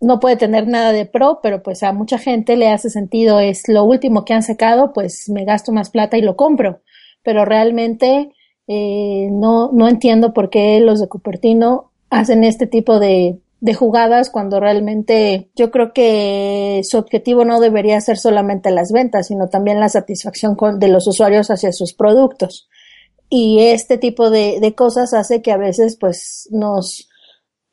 [0.00, 3.68] no puede tener nada de pro, pero pues a mucha gente le hace sentido, es
[3.68, 6.80] lo último que han sacado, pues me gasto más plata y lo compro.
[7.22, 8.32] Pero realmente
[8.66, 14.28] eh, no, no entiendo por qué los de Cupertino hacen este tipo de, de jugadas
[14.28, 19.78] cuando realmente yo creo que su objetivo no debería ser solamente las ventas, sino también
[19.78, 22.68] la satisfacción de los usuarios hacia sus productos.
[23.30, 27.08] Y este tipo de, cosas hace que a veces pues nos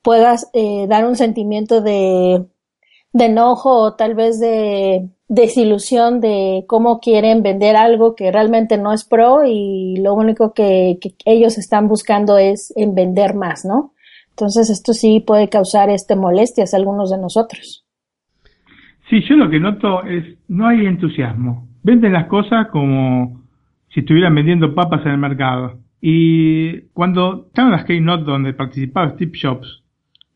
[0.04, 2.46] puedas eh, dar un sentimiento de,
[3.12, 8.94] de enojo o tal vez de desilusión de cómo quieren vender algo que realmente no
[8.94, 13.96] es pro y lo único que, que ellos están buscando es en vender más, ¿no?
[14.40, 17.86] Entonces esto sí puede causar este molestias a algunos de nosotros.
[19.10, 21.68] Sí, yo lo que noto es no hay entusiasmo.
[21.84, 23.44] Venden las cosas como
[23.90, 25.80] si estuvieran vendiendo papas en el mercado.
[26.00, 29.84] Y cuando estaban las Keynote donde participaba Steve Jobs,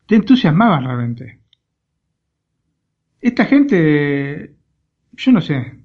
[0.06, 1.38] te entusiasmaban realmente.
[3.22, 4.54] Esta gente,
[5.12, 5.78] yo no sé,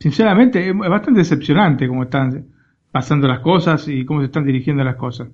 [0.00, 2.46] sinceramente es bastante decepcionante cómo están
[2.90, 5.28] pasando las cosas y cómo se están dirigiendo las cosas.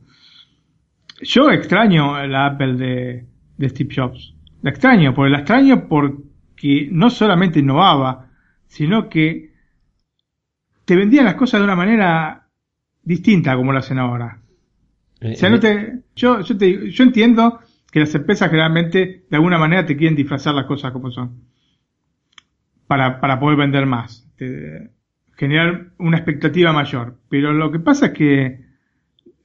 [1.22, 2.74] Yo extraño la Apple
[3.58, 4.35] de, Steve Jobs.
[4.62, 8.30] La extraño, porque la extraño porque no solamente innovaba,
[8.66, 9.52] sino que
[10.85, 12.48] te vendía las cosas de una manera
[13.02, 14.40] distinta como lo hacen ahora.
[15.20, 16.00] Eh, o sea, no eh.
[16.16, 20.54] yo, yo, te, yo entiendo que las empresas generalmente de alguna manera te quieren disfrazar
[20.54, 21.42] las cosas como son.
[22.87, 24.28] Para, para poder vender más.
[25.37, 27.18] generar una expectativa mayor.
[27.28, 28.71] Pero lo que pasa es que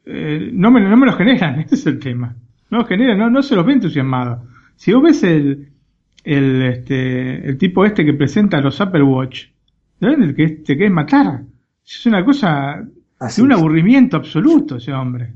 [0.10, 2.36] eh, no, me, no me lo generan, ese es el tema.
[2.70, 4.40] No lo generan, no, no se los ve entusiasmados.
[4.76, 5.70] Si vos ves el,
[6.24, 9.46] el, este, el tipo este que presenta los Apple Watch,
[10.00, 11.42] el que te querés matar.
[11.86, 12.86] Es una cosa
[13.36, 15.34] de un aburrimiento absoluto ese hombre.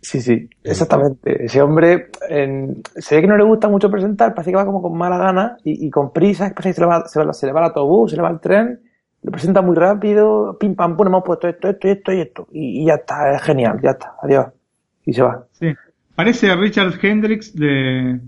[0.00, 1.44] Sí, sí, exactamente.
[1.44, 2.10] Ese hombre
[2.96, 5.56] se ve que no le gusta mucho presentar, parece que va como con mala gana
[5.64, 8.30] y, con prisa, se le, va, se, se le va el autobús, se le va
[8.30, 8.80] el tren
[9.22, 12.48] lo presenta muy rápido, pim pam pum, hemos puesto esto, esto y esto y esto.
[12.52, 14.46] Y, ya está, es genial, ya está, adiós.
[15.04, 15.46] Y se va.
[15.52, 15.74] Sí.
[16.14, 18.20] Parece a Richard Hendricks de,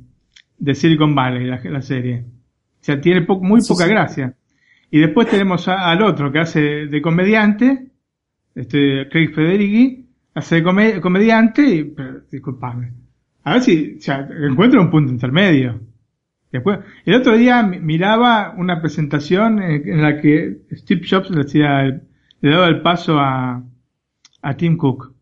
[0.59, 2.25] de Silicon Valley, la, la serie.
[2.81, 4.35] O sea, tiene muy poca gracia.
[4.91, 7.91] Y después tenemos al otro que hace de comediante,
[8.55, 12.93] este Craig Federighi, hace de comediante y, pero, disculpame.
[13.45, 15.81] A ver si, o sea, encuentra un punto intermedio.
[16.53, 21.45] El otro día miraba una presentación en la que Steve Jobs le,
[22.41, 23.63] le daba el paso a,
[24.43, 25.13] a Tim Cook.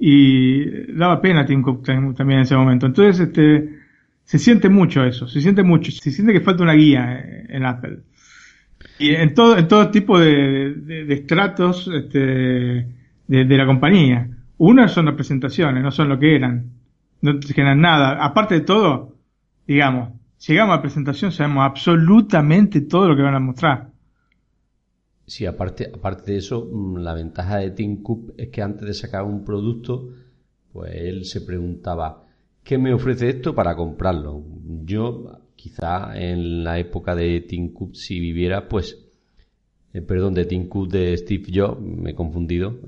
[0.00, 2.86] Y daba pena a Tim Cook también en ese momento.
[2.86, 3.78] Entonces, este,
[4.24, 5.90] se siente mucho eso, se siente mucho.
[5.90, 8.00] Se siente que falta una guía en Apple.
[8.98, 14.28] Y en todo, en todo tipo de, estratos este, de, de, la compañía.
[14.58, 16.72] Unas son las presentaciones, no son lo que eran.
[17.22, 18.24] No generan nada.
[18.24, 19.16] Aparte de todo,
[19.66, 20.10] digamos,
[20.46, 23.90] llegamos a la presentación, sabemos absolutamente todo lo que van a mostrar.
[25.26, 28.94] Sí, aparte, aparte de eso, mm, la ventaja de Tim Cook es que antes de
[28.94, 30.08] sacar un producto,
[30.72, 32.24] pues él se preguntaba,
[32.64, 34.42] ¿qué me ofrece esto para comprarlo?
[34.84, 39.04] Yo, quizá en la época de Tim Cook, si viviera, pues,
[39.92, 42.78] eh, perdón, de Tim Cook de Steve Jobs, me he confundido,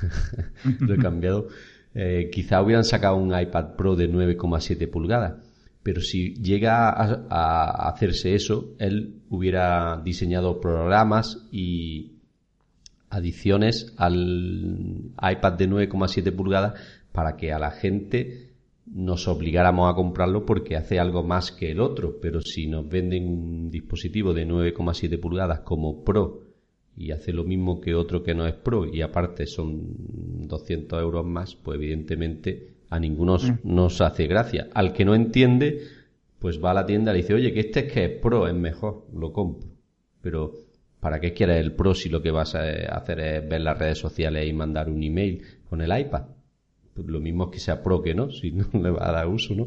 [0.80, 1.48] lo he cambiado,
[1.94, 5.51] eh, quizá hubieran sacado un iPad Pro de 9,7 pulgadas
[5.82, 12.12] pero si llega a, hacerse eso, él hubiera diseñado programas y
[13.10, 16.80] adiciones al iPad de 9,7 pulgadas
[17.12, 18.52] para que a la gente
[18.86, 23.28] nos obligáramos a comprarlo porque hace algo más que el otro, pero si nos venden
[23.28, 26.42] un dispositivo de 9,7 pulgadas como Pro
[26.96, 31.24] y hace lo mismo que otro que no es Pro y aparte son 200 euros
[31.24, 33.58] más, pues evidentemente a ninguno mm.
[33.64, 34.68] nos hace gracia.
[34.74, 35.80] Al que no entiende,
[36.38, 38.46] pues va a la tienda y le dice, oye, que este es que es pro,
[38.46, 39.68] es mejor, lo compro.
[40.20, 40.52] Pero
[41.02, 42.60] ¿Para qué quieres el Pro si lo que vas a
[42.94, 46.26] hacer es ver las redes sociales y mandar un email con el iPad?
[46.94, 49.52] Pues lo mismo que sea Pro que no, si no le va a dar uso,
[49.52, 49.66] ¿no?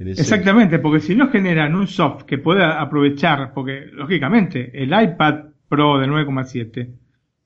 [0.00, 6.00] Exactamente, porque si no generan un soft que pueda aprovechar, porque lógicamente el iPad Pro
[6.00, 6.88] de 9,7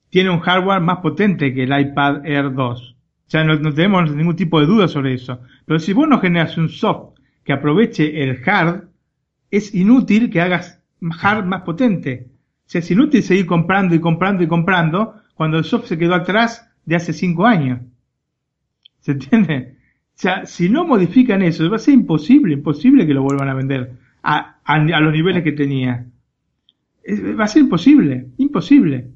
[0.08, 2.96] tiene un hardware más potente que el iPad Air 2.
[3.28, 5.42] O sea, no, tenemos ningún tipo de duda sobre eso.
[5.66, 8.88] Pero si vos no generas un soft que aproveche el hard,
[9.50, 10.82] es inútil que hagas
[11.20, 12.28] hard más potente.
[12.66, 16.14] O sea, es inútil seguir comprando y comprando y comprando cuando el soft se quedó
[16.14, 17.80] atrás de hace 5 años.
[19.00, 19.76] ¿Se entiende?
[20.16, 23.54] O sea, si no modifican eso, va a ser imposible, imposible que lo vuelvan a
[23.54, 26.06] vender a, a, los niveles que tenía.
[27.38, 29.10] va a ser imposible, imposible.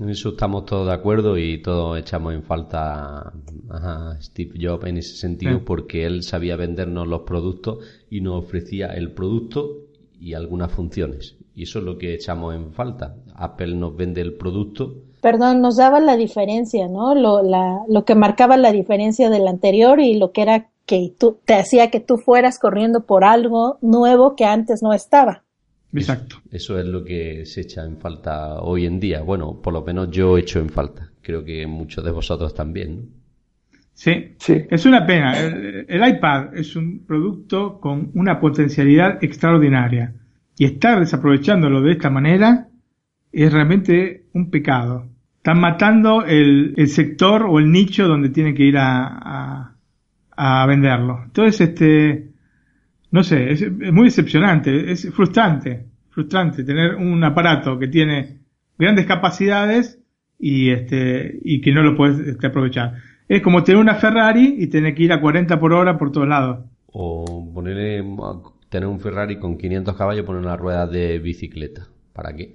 [0.00, 3.32] En eso estamos todos de acuerdo y todos echamos en falta
[3.70, 7.78] a Steve Jobs en ese sentido porque él sabía vendernos los productos
[8.10, 9.84] y nos ofrecía el producto
[10.20, 11.36] y algunas funciones.
[11.54, 13.16] Y eso es lo que echamos en falta.
[13.34, 17.14] Apple nos vende el producto perdón, nos daba la diferencia, ¿no?
[17.14, 21.38] Lo, la, lo que marcaba la diferencia del anterior y lo que era que tú,
[21.44, 25.44] te hacía que tú fueras corriendo por algo nuevo que antes no estaba.
[25.92, 26.36] Exacto.
[26.50, 29.22] Eso, es lo que se echa en falta hoy en día.
[29.22, 31.10] Bueno, por lo menos yo he hecho en falta.
[31.22, 32.96] Creo que muchos de vosotros también.
[32.96, 33.02] ¿no?
[33.98, 34.64] Sí, sí.
[34.70, 35.36] Es una pena.
[35.36, 40.14] el, iPad es un producto con una potencialidad extraordinaria.
[40.56, 42.68] Y estar desaprovechándolo de esta manera
[43.32, 45.08] es realmente un pecado.
[45.38, 49.74] Están matando el, el sector o el nicho donde tienen que ir a,
[50.36, 51.22] a, venderlo.
[51.24, 52.27] Entonces, este,
[53.10, 58.38] no sé, es, muy decepcionante, es frustrante, frustrante tener un aparato que tiene
[58.78, 59.98] grandes capacidades
[60.38, 62.94] y este, y que no lo puedes este, aprovechar.
[63.28, 66.28] Es como tener una Ferrari y tener que ir a 40 por hora por todos
[66.28, 66.64] lados.
[66.86, 68.02] O ponerle,
[68.68, 71.88] tener un Ferrari con 500 caballos y poner una rueda de bicicleta.
[72.12, 72.54] ¿Para qué?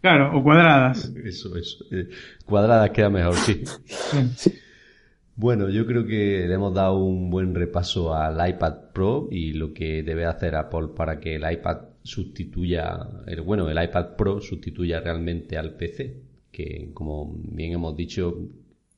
[0.00, 1.12] Claro, o cuadradas.
[1.24, 1.84] Eso, eso.
[1.90, 2.08] Eh,
[2.44, 3.64] cuadradas queda mejor, sí.
[5.36, 9.74] Bueno, yo creo que le hemos dado un buen repaso al iPad Pro y lo
[9.74, 15.00] que debe hacer Apple para que el iPad sustituya, el, bueno, el iPad Pro sustituya
[15.00, 16.22] realmente al PC,
[16.52, 18.38] que como bien hemos dicho,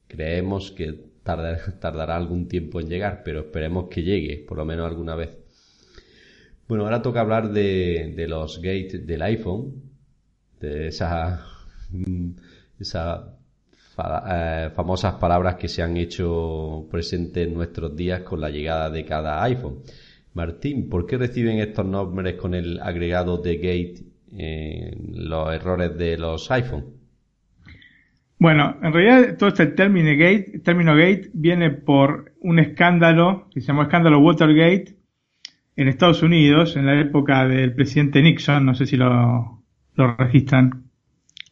[0.09, 0.93] creemos que
[1.81, 5.31] tardará algún tiempo en llegar, pero esperemos que llegue, por lo menos alguna vez.
[6.69, 9.83] Bueno, ahora toca hablar de, de los gates del iPhone,
[10.61, 11.41] de esas,
[13.99, 19.05] eh, famosas palabras que se han hecho presentes en nuestros días con la llegada de
[19.05, 19.79] cada iPhone.
[20.35, 26.19] Martín, ¿por qué reciben estos nombres con el agregado de gate en los errores de
[26.19, 26.85] los iPhone?
[28.39, 33.69] Bueno, en realidad todo este término gate, término gate viene por un escándalo que se
[33.69, 34.95] llamó escándalo Watergate
[35.75, 39.63] en Estados Unidos en la época del presidente Nixon, no sé si lo
[40.19, 40.86] registran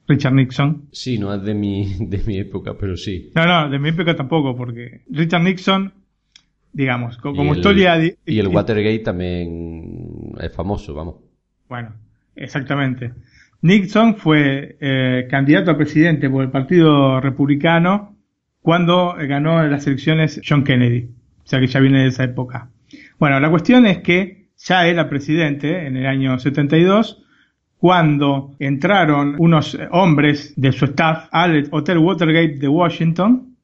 [0.07, 0.89] Richard Nixon.
[0.93, 3.31] Sí, no es de mi, de mi época, pero sí.
[3.35, 5.93] No, no, de mi época tampoco, porque Richard Nixon,
[6.73, 7.97] digamos, como, historia...
[8.27, 11.17] Y el Watergate también es famoso, vamos.
[11.69, 11.95] Bueno,
[12.37, 13.13] exactamente.
[13.63, 18.15] Nixon fue eh, candidato a presidente por el Partido Republicano
[18.61, 21.09] cuando ganó las elecciones John Kennedy.
[21.45, 22.71] O sea que ya viene de esa época.
[23.19, 27.24] Bueno, la cuestión es que ya era presidente en el año 72
[27.85, 33.59] cuando entraron unos hombres de su staff al Hotel Watergate de Washington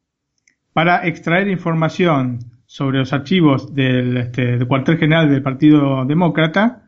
[0.75, 6.83] para extraer información sobre los archivos del, este, cuartel general del Partido Demócrata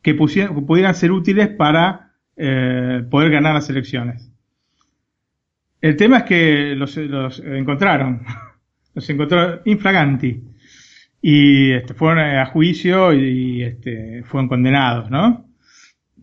[0.00, 4.32] que, pudieran ser útiles para eh, poder ganar las elecciones.
[5.82, 8.22] El tema es que los, encontraron,
[8.94, 10.44] los encontraron infraganti
[11.20, 15.49] y este, fueron a juicio y, este, fueron condenados, ¿no?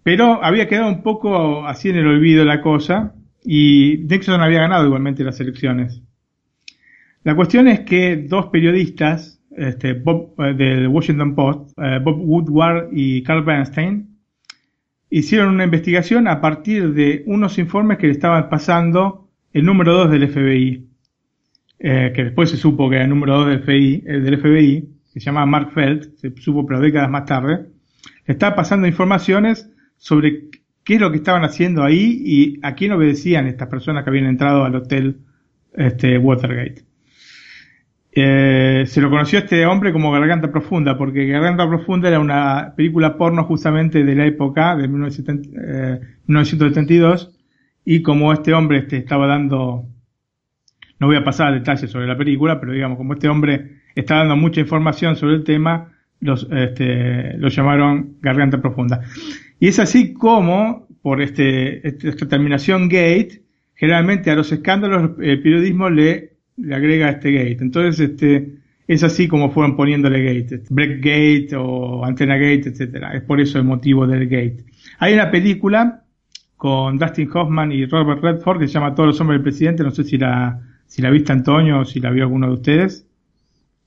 [0.08, 4.86] Pero había quedado un poco así en el olvido la cosa y Nixon había ganado
[4.86, 6.02] igualmente las elecciones.
[7.26, 12.88] La cuestión es que dos periodistas este, Bob, eh, del Washington Post, eh, Bob Woodward
[12.94, 14.18] y Carl Bernstein,
[15.10, 20.12] hicieron una investigación a partir de unos informes que le estaban pasando el número 2
[20.12, 20.88] del FBI,
[21.80, 25.20] eh, que después se supo que era el número 2 del FBI, del FBI, que
[25.20, 27.66] se llama Mark Feld, se supo pero décadas más tarde,
[28.26, 30.50] le estaba pasando informaciones sobre
[30.84, 34.26] qué es lo que estaban haciendo ahí y a quién obedecían estas personas que habían
[34.26, 35.18] entrado al hotel
[35.74, 36.88] este, Watergate.
[38.20, 42.74] Eh, se lo conoció a este hombre como Garganta Profunda, porque Garganta Profunda era una
[42.76, 47.30] película porno justamente de la época, de 1972, eh,
[47.86, 49.86] y como este hombre este, estaba dando,
[51.00, 54.16] no voy a pasar a detalles sobre la película, pero digamos, como este hombre está
[54.16, 59.02] dando mucha información sobre el tema, los, este, lo llamaron Garganta Profunda.
[59.60, 63.42] Y es así como por este, este- esta terminación gate,
[63.76, 67.58] generalmente a los escándalos el periodismo le, le agrega este gate.
[67.62, 68.56] Entonces, este,
[68.88, 73.14] es así como fueron poniéndole gate, break gate o antena gate, etcétera.
[73.14, 74.64] Es por eso el motivo del gate.
[75.00, 76.04] Hay una película
[76.56, 79.84] con Dustin Hoffman y Robert Redford que se llama Todos los hombres del presidente.
[79.84, 83.07] No sé si la, si la viste Antonio o si la vio alguno de ustedes.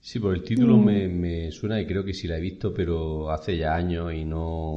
[0.03, 0.85] Sí, por el título Mm.
[0.85, 4.25] me, me suena y creo que sí la he visto, pero hace ya años y
[4.25, 4.73] no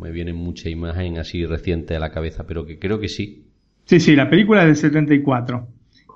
[0.00, 3.44] me vienen mucha imagen así reciente a la cabeza, pero que creo que sí.
[3.84, 5.66] Sí, sí, la película es del 74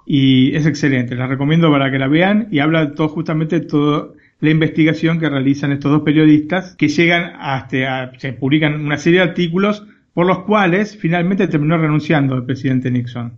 [0.07, 4.11] y es excelente, la recomiendo para que la vean y habla de todo justamente toda
[4.41, 9.19] la investigación que realizan estos dos periodistas que llegan hasta, a- se publican una serie
[9.21, 13.33] de artículos por los cuales finalmente terminó renunciando el presidente Nixon.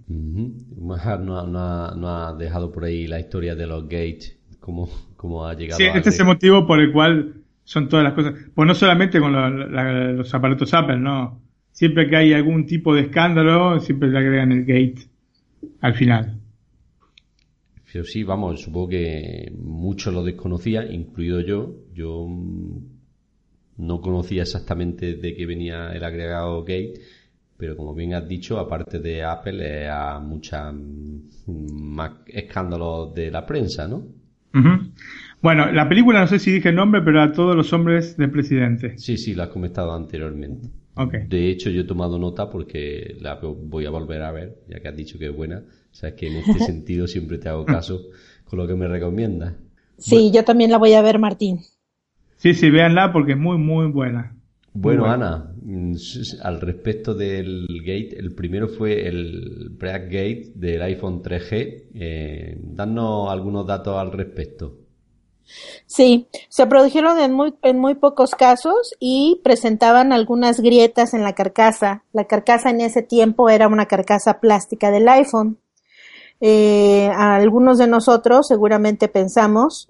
[0.78, 4.36] Mahat no, ha- no ha, no ha dejado por ahí la historia de los Gates,
[4.60, 8.04] cómo, cómo ha llegado Sí, a este es el motivo por el cual son todas
[8.04, 9.50] las cosas, pues no solamente con la-
[10.12, 11.42] los aparatos Apple, no,
[11.72, 15.08] siempre que hay algún tipo de escándalo, siempre le agregan el gate
[15.80, 16.40] al final.
[17.92, 21.74] Pero sí, vamos, supongo que muchos lo desconocían, incluido yo.
[21.94, 22.78] Yo mm,
[23.78, 26.94] no conocía exactamente de qué venía el agregado Gate,
[27.56, 30.58] pero como bien has dicho, aparte de Apple, eh, a muchos
[31.46, 34.06] más escándalos de la prensa, ¿no?
[35.42, 38.30] Bueno, la película no sé si dije el nombre, pero a todos los hombres del
[38.30, 38.98] presidente.
[38.98, 40.68] Sí, sí, lo has comentado anteriormente.
[41.28, 44.88] De hecho, yo he tomado nota porque la voy a volver a ver, ya que
[44.88, 45.58] has dicho que es buena.
[45.58, 48.00] O sea, que en este sentido siempre te hago caso
[48.44, 49.54] con lo que me recomiendas.
[49.98, 51.60] Sí, yo también la voy a ver, Martín.
[52.36, 54.35] Sí, sí, véanla porque es muy, muy buena.
[54.78, 55.94] Bueno, Ana, mm,
[56.42, 61.88] al respecto del gate, el primero fue el Break Gate del iPhone 3G.
[61.94, 64.74] Eh, danos algunos datos al respecto.
[65.86, 71.34] Sí, se produjeron en muy, en muy pocos casos y presentaban algunas grietas en la
[71.34, 72.04] carcasa.
[72.12, 75.58] La carcasa en ese tiempo era una carcasa plástica del iPhone.
[76.40, 79.88] Eh, a algunos de nosotros seguramente pensamos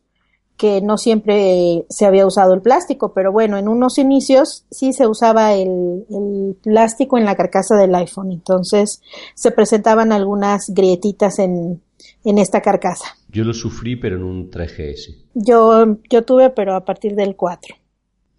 [0.56, 5.06] que no siempre se había usado el plástico, pero bueno, en unos inicios sí se
[5.06, 9.02] usaba el, el plástico en la carcasa del iPhone, entonces
[9.34, 11.82] se presentaban algunas grietitas en,
[12.24, 13.06] en esta carcasa.
[13.28, 15.16] Yo lo sufrí, pero en un 3GS.
[15.34, 17.76] Yo, yo tuve, pero a partir del 4.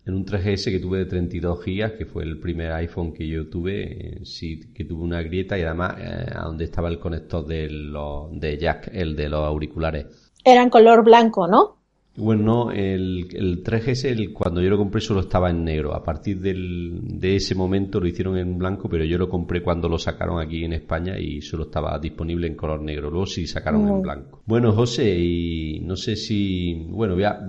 [0.06, 3.50] En un 3GS que tuve de 32 gigas, que fue el primer iPhone que yo
[3.50, 7.46] tuve, eh, sí que tuve una grieta y además eh, a donde estaba el conector
[7.46, 10.06] de, los, de jack, el de los auriculares.
[10.44, 11.77] Eran color blanco, ¿no?
[12.18, 15.94] Bueno, no, el, el 3GS el- cuando yo lo compré solo estaba en negro.
[15.94, 19.88] A partir del, de ese momento lo hicieron en blanco, pero yo lo compré cuando
[19.88, 23.12] lo sacaron aquí en España y solo estaba disponible en color negro.
[23.12, 24.42] Luego sí sacaron en blanco.
[24.48, 26.74] Bueno, José, y no sé si...
[26.90, 27.40] Bueno, voy a,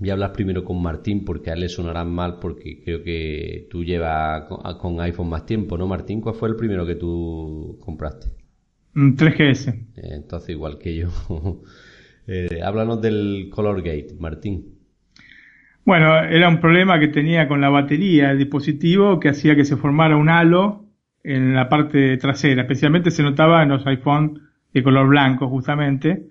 [0.00, 3.68] voy a hablar primero con Martín porque a él le sonarán mal porque creo que
[3.70, 6.20] tú llevas con, con iPhone más tiempo, ¿no, Martín?
[6.20, 8.26] ¿Cuál fue el primero que tú compraste?
[8.94, 9.68] Mm, 3GS.
[9.96, 11.08] Eh, Entonces, igual que yo.
[12.32, 14.78] Eh, háblanos del Color Gate, Martín.
[15.84, 19.76] Bueno, era un problema que tenía con la batería del dispositivo que hacía que se
[19.76, 20.84] formara un halo
[21.24, 22.62] en la parte trasera.
[22.62, 26.28] Especialmente se notaba en los iPhone de color blanco, justamente.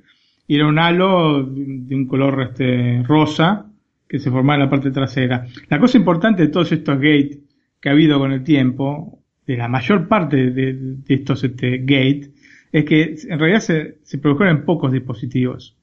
[0.48, 3.66] Y era un halo de un color este, rosa
[4.08, 5.48] que se formaba en la parte trasera.
[5.68, 7.40] La cosa importante de todos estos gates
[7.82, 12.32] que ha habido con el tiempo, de la mayor parte de, de estos este, gates,
[12.72, 15.76] es que en realidad se, se produjeron en pocos dispositivos.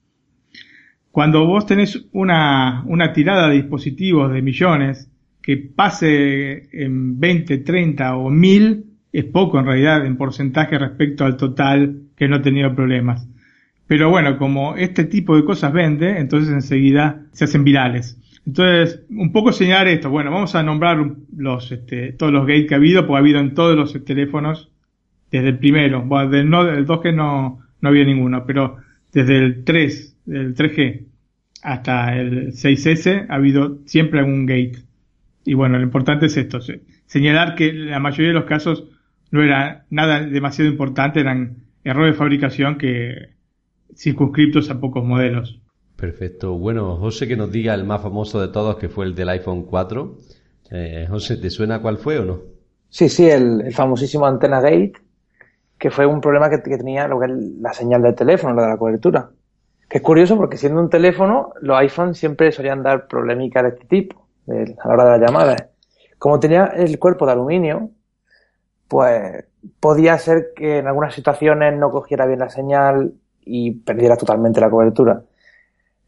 [1.17, 5.11] Cuando vos tenés una, una tirada de dispositivos de millones
[5.41, 11.39] que pase en 20, 30 o 1000, es poco en realidad en porcentaje respecto al
[11.39, 13.27] total que no ha tenido problemas.
[13.87, 18.21] Pero bueno, como este tipo de cosas vende, entonces enseguida se hacen virales.
[18.47, 20.11] Entonces, un poco señalar esto.
[20.11, 20.99] Bueno, vamos a nombrar
[21.35, 24.71] los, este, todos los gates que ha habido, porque ha habido en todos los teléfonos
[25.31, 26.03] desde el primero.
[26.03, 28.77] Bueno, del, no, del 2G no, no había ninguno, pero
[29.15, 31.07] desde el 3, del 3G
[31.63, 34.79] hasta el 6S ha habido siempre algún gate.
[35.45, 38.85] Y bueno, lo importante es esto, se- señalar que la mayoría de los casos
[39.31, 43.31] no era nada demasiado importante, eran errores de fabricación que
[43.95, 45.61] circunscriptos a pocos modelos.
[45.97, 46.59] Perfecto.
[46.59, 49.65] Bueno, José, que nos diga el más famoso de todos, que fue el del iPhone
[49.65, 50.19] 4.
[50.71, 52.41] Eh, José, ¿te suena cuál fue o no?
[52.89, 54.93] Sí, sí, el, el famosísimo Antena Gate,
[55.79, 58.63] que fue un problema que, que tenía lo que es la señal del teléfono, la
[58.63, 59.31] de la cobertura.
[59.89, 63.87] Que es curioso porque siendo un teléfono, los iPhones siempre solían dar problemáticas de este
[63.87, 65.65] tipo, a la hora de las llamadas.
[66.19, 67.91] Como tenía el cuerpo de aluminio,
[68.89, 69.45] pues
[69.81, 73.13] podía ser que en algunas situaciones no cogiera bien la señal
[73.45, 75.23] y perdiera totalmente la cobertura.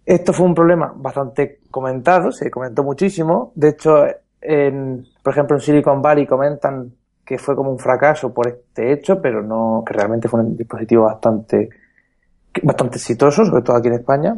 [0.05, 3.53] Esto fue un problema bastante comentado, se comentó muchísimo.
[3.55, 4.07] De hecho,
[4.41, 6.93] en, por ejemplo, en Silicon Valley comentan
[7.25, 11.05] que fue como un fracaso por este hecho, pero no, que realmente fue un dispositivo
[11.05, 11.69] bastante,
[12.63, 14.37] bastante exitoso, sobre todo aquí en España.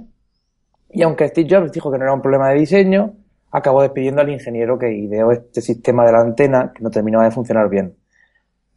[0.90, 3.14] Y aunque Steve Jobs dijo que no era un problema de diseño,
[3.50, 7.30] acabó despidiendo al ingeniero que ideó este sistema de la antena que no terminaba de
[7.30, 7.94] funcionar bien.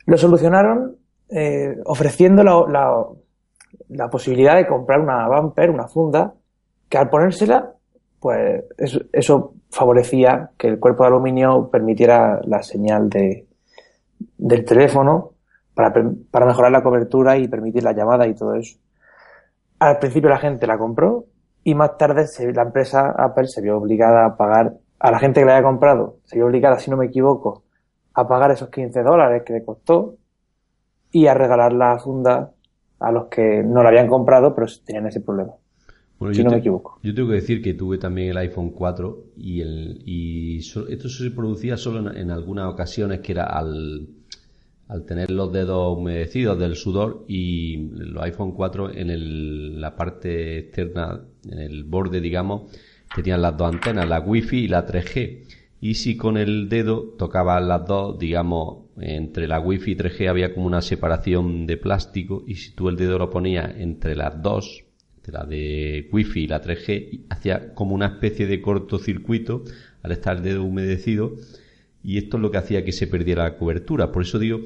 [0.05, 0.97] Lo solucionaron
[1.29, 3.05] eh, ofreciendo la,
[3.89, 6.33] la, posibilidad de comprar una bumper, una funda,
[6.89, 7.73] que al ponérsela,
[8.19, 8.63] pues
[9.11, 13.47] eso, favorecía que el cuerpo de aluminio permitiera la señal de,
[14.37, 15.31] del teléfono
[15.73, 15.93] para,
[16.29, 18.77] para mejorar la cobertura y permitir la llamada y todo eso.
[19.80, 21.26] Al principio la gente la compró
[21.63, 25.41] y más tarde se, la empresa Apple se vio obligada a pagar a la gente
[25.41, 27.63] que la había comprado, se vio obligada, si no me equivoco,
[28.13, 30.15] a pagar esos 15 dólares que le costó
[31.11, 32.51] y a regalar la funda
[32.99, 35.53] a los que no la habían comprado pero tenían ese problema.
[36.19, 36.99] Bueno, si no te, me equivoco.
[37.03, 41.09] Yo tengo que decir que tuve también el iPhone 4 y, el, y so, esto
[41.09, 44.07] se producía solo en, en, algunas ocasiones que era al,
[44.88, 50.59] al tener los dedos humedecidos del sudor y los iPhone 4 en el, la parte
[50.59, 52.71] externa, en el borde digamos,
[53.15, 55.43] tenían las dos antenas, la Wi-Fi y la 3G.
[55.81, 60.53] Y si con el dedo tocaban las dos, digamos, entre la Wi-Fi y 3G había
[60.53, 64.84] como una separación de plástico y si tú el dedo lo ponías entre las dos,
[65.17, 69.63] entre la de Wi-Fi y la 3G, hacía como una especie de cortocircuito
[70.03, 71.36] al estar el dedo humedecido
[72.03, 74.11] y esto es lo que hacía que se perdiera la cobertura.
[74.11, 74.59] Por eso digo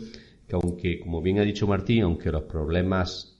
[0.47, 3.38] que aunque, como bien ha dicho Martín, aunque los problemas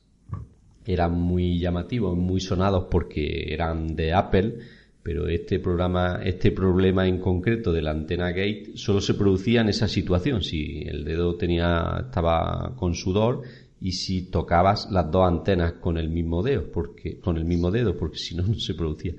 [0.86, 4.58] eran muy llamativos, muy sonados porque eran de Apple,
[5.04, 9.70] pero este programa, este problema en concreto de la antena gate solo se producía en
[9.70, 13.42] esa situación, si el dedo tenía, estaba con sudor
[13.80, 17.96] y si tocabas las dos antenas con el mismo dedo, porque, con el mismo dedo,
[17.96, 19.14] porque si no, no se producía.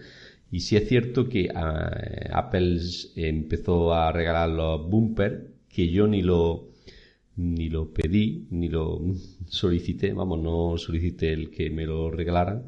[0.51, 2.80] Y sí es cierto que uh, Apple
[3.16, 6.68] empezó a regalar los bumpers, que yo ni lo,
[7.36, 9.01] ni lo pedí, ni lo
[9.46, 12.64] solicité, vamos, no solicité el que me lo regalaran,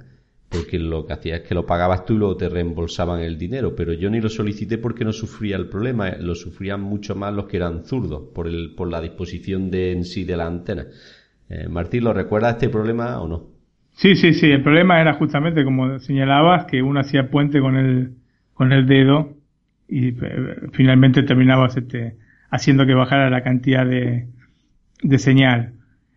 [0.49, 3.77] porque lo que hacía es que lo pagabas tú y luego te reembolsaban el dinero,
[3.77, 7.47] pero yo ni lo solicité porque no sufría el problema, lo sufrían mucho más los
[7.47, 10.89] que eran zurdos por, el, por la disposición de, en sí de la antena.
[11.49, 13.50] Eh, Martín, ¿lo recuerda este problema o no?
[13.93, 18.15] Sí, sí, sí, el problema era justamente como señalabas, que uno hacía puente con el,
[18.55, 19.37] con el dedo
[19.89, 22.17] y eh, finalmente terminabas este,
[22.51, 24.29] haciendo que bajara la cantidad de,
[25.03, 25.75] de señal.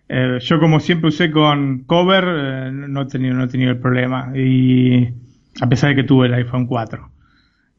[0.09, 3.79] Eh, yo como siempre usé con cover, eh, no he tenido, no he tenido el
[3.79, 4.31] problema.
[4.35, 5.09] Y
[5.61, 7.09] a pesar de que tuve el iPhone 4.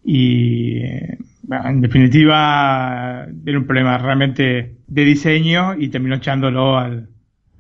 [0.05, 7.09] Y en definitiva era un problema realmente de diseño y terminó echándolo al,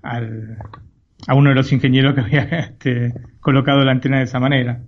[0.02, 0.58] al,
[1.26, 4.82] a uno de los ingenieros que había este, colocado la antena de esa manera.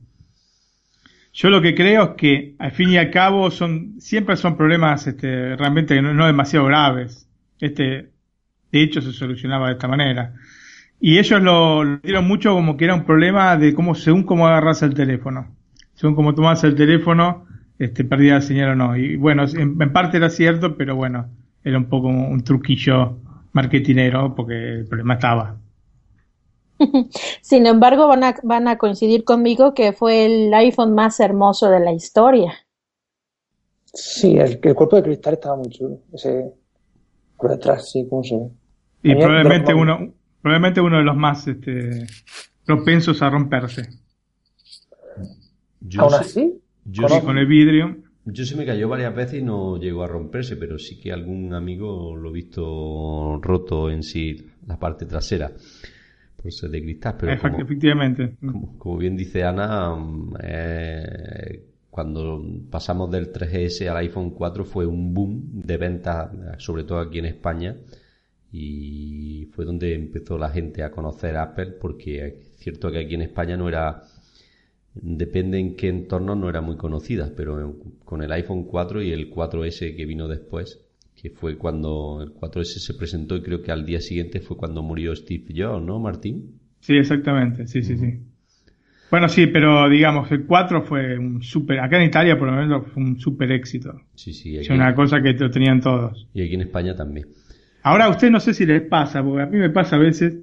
[1.33, 5.07] Yo lo que creo es que al fin y al cabo son siempre son problemas
[5.07, 7.29] este, realmente no, demasiado graves.
[7.61, 8.11] Este,
[8.73, 10.35] de hecho se solucionaba de esta manera.
[10.99, 14.47] Y ellos lo, lo dieron mucho como que era un problema de cómo, según cómo
[14.47, 15.55] agarras el teléfono.
[15.95, 17.47] Según cómo tomas el teléfono,
[17.79, 18.97] este, perdía la señal o no.
[18.97, 21.29] Y bueno, en, parte era cierto, pero bueno,
[21.65, 23.19] era un poco un truquillo
[23.53, 25.57] marketinero porque el problema estaba.
[27.43, 31.81] Sin embargo, van a, van a coincidir conmigo que fue el iPhone más hermoso de
[31.81, 32.53] la historia.
[33.85, 36.01] Sí, el, el cuerpo de cristal estaba muy chulo.
[36.13, 36.53] Ese,
[37.37, 38.51] por detrás, sí, como se ve.
[39.03, 40.13] Y probablemente uno,
[40.43, 42.07] probablemente uno de los más este,
[42.65, 43.89] propensos a romperse.
[45.81, 46.63] Yo ¿Aún sé, así?
[46.85, 47.97] Yo sí, con el vidrio.
[48.25, 51.55] Yo se me cayó varias veces y no llegó a romperse, pero sí que algún
[51.55, 55.53] amigo lo he visto roto en sí la parte trasera
[56.53, 57.17] ser de cristal.
[57.19, 58.37] Pero como, Efectivamente.
[58.41, 59.95] Como, como, bien dice Ana,
[60.43, 66.99] eh, cuando pasamos del 3GS al iPhone 4 fue un boom de ventas, sobre todo
[66.99, 67.77] aquí en España,
[68.53, 73.23] y fue donde empezó la gente a conocer Apple, porque es cierto que aquí en
[73.23, 74.03] España no era,
[74.95, 79.31] depende en qué entorno, no era muy conocida, pero con el iPhone 4 y el
[79.31, 80.86] 4S que vino después,
[81.21, 84.83] que fue cuando el 4S se presentó y creo que al día siguiente fue cuando
[84.83, 86.61] murió Steve Jobs, ¿no, Martín?
[86.81, 88.21] Sí, exactamente, sí, sí, sí.
[89.11, 92.87] Bueno, sí, pero digamos, el 4 fue un súper, acá en Italia por lo menos
[92.93, 94.01] fue un súper éxito.
[94.15, 94.57] Sí, sí.
[94.57, 96.29] Es una cosa que lo tenían todos.
[96.35, 97.29] Y aquí en España también.
[97.83, 100.41] Ahora a usted no sé si les pasa, porque a mí me pasa a veces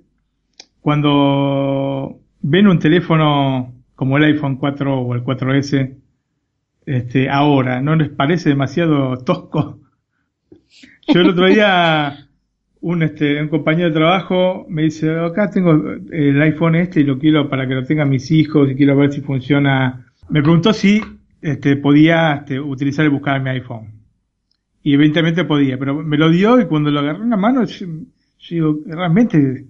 [0.80, 5.98] cuando ven un teléfono como el iPhone 4 o el 4S,
[6.86, 9.83] este, ahora, ¿no les parece demasiado tosco?
[11.08, 12.28] Yo el otro día
[12.82, 15.72] un, este, un compañero de trabajo me dice, acá tengo
[16.12, 19.12] el iPhone este y lo quiero para que lo tengan mis hijos y quiero ver
[19.12, 20.06] si funciona.
[20.30, 21.02] Me preguntó si
[21.42, 23.88] este, podía este, utilizar y buscar mi iPhone.
[24.84, 27.88] y evidentemente podía, pero me lo dio y cuando lo agarré en la mano, yo,
[28.50, 29.66] digo, realmente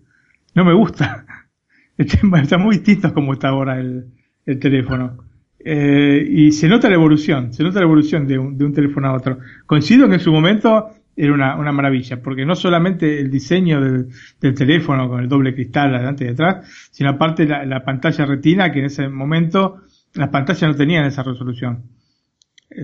[0.56, 1.26] no me gusta.
[1.98, 4.08] Está muy distinto como está ahora el,
[4.48, 5.18] el teléfono.
[5.66, 9.08] Eh, y se nota la evolución, se nota la evolución de un, de un teléfono
[9.08, 9.40] a otro.
[9.66, 15.08] Coincido que en su momento era una, maravilla, porque no solamente el diseño del, teléfono
[15.08, 18.86] con el doble cristal adelante y detrás, sino aparte la, la, pantalla retina, que en
[18.86, 19.82] ese momento
[20.16, 21.84] las pantallas no tenían esa resolución.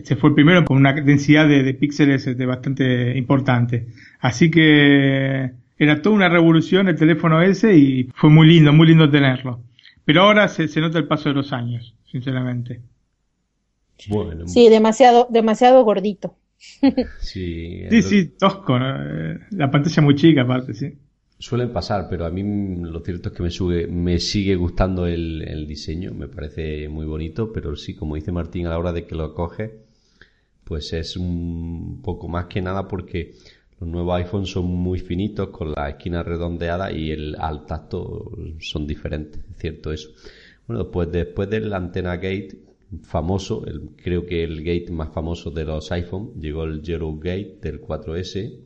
[0.04, 3.88] Se fue el primero con una densidad de, de píxeles de bastante importante.
[4.20, 9.10] Así que era toda una revolución el teléfono ese y fue muy lindo, muy lindo
[9.10, 9.64] tenerlo.
[10.10, 12.82] Pero ahora se, se nota el paso de los años, sinceramente.
[14.08, 14.48] Bueno.
[14.48, 16.36] Sí, demasiado, demasiado gordito.
[17.20, 18.80] sí, sí, sí, tosco.
[18.80, 18.88] ¿no?
[19.52, 20.98] La pantalla muy chica aparte, sí.
[21.38, 22.42] Suelen pasar, pero a mí
[22.82, 27.06] lo cierto es que me, sube, me sigue gustando el, el, diseño, me parece muy
[27.06, 29.76] bonito, pero sí, como dice Martín, a la hora de que lo coge,
[30.64, 33.36] pues es un poco más que nada porque
[33.80, 38.86] los nuevos iPhones son muy finitos, con la esquina redondeada y el al tacto son
[38.86, 40.10] diferentes, es cierto eso.
[40.68, 42.60] Bueno, pues después del antena gate,
[43.04, 47.60] famoso, el, creo que el gate más famoso de los iPhone, llegó el Zero Gate
[47.62, 48.60] del 4S,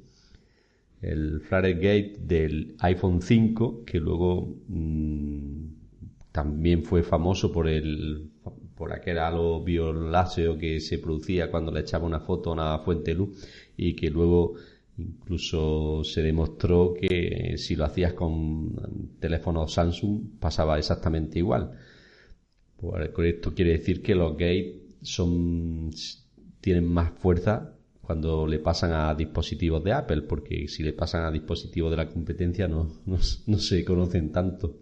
[1.01, 5.65] el Flare Gate del iPhone 5, que luego mmm,
[6.31, 8.31] también fue famoso por el
[8.75, 13.11] por aquel halo violáceo que se producía cuando le echaba una foto a una fuente
[13.11, 13.47] de luz
[13.77, 14.55] y que luego
[14.97, 21.71] incluso se demostró que si lo hacías con teléfonos Samsung pasaba exactamente igual.
[22.77, 25.89] Con esto quiere decir que los gates son
[26.59, 31.31] tienen más fuerza cuando le pasan a dispositivos de Apple, porque si le pasan a
[31.31, 33.17] dispositivos de la competencia no, no,
[33.47, 34.75] no se conocen tanto.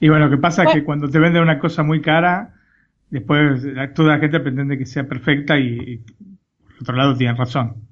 [0.00, 2.54] Y bueno, lo que pasa es que cuando te venden una cosa muy cara,
[3.10, 3.62] después
[3.94, 7.85] toda la gente pretende que sea perfecta y, y por otro lado tienen razón.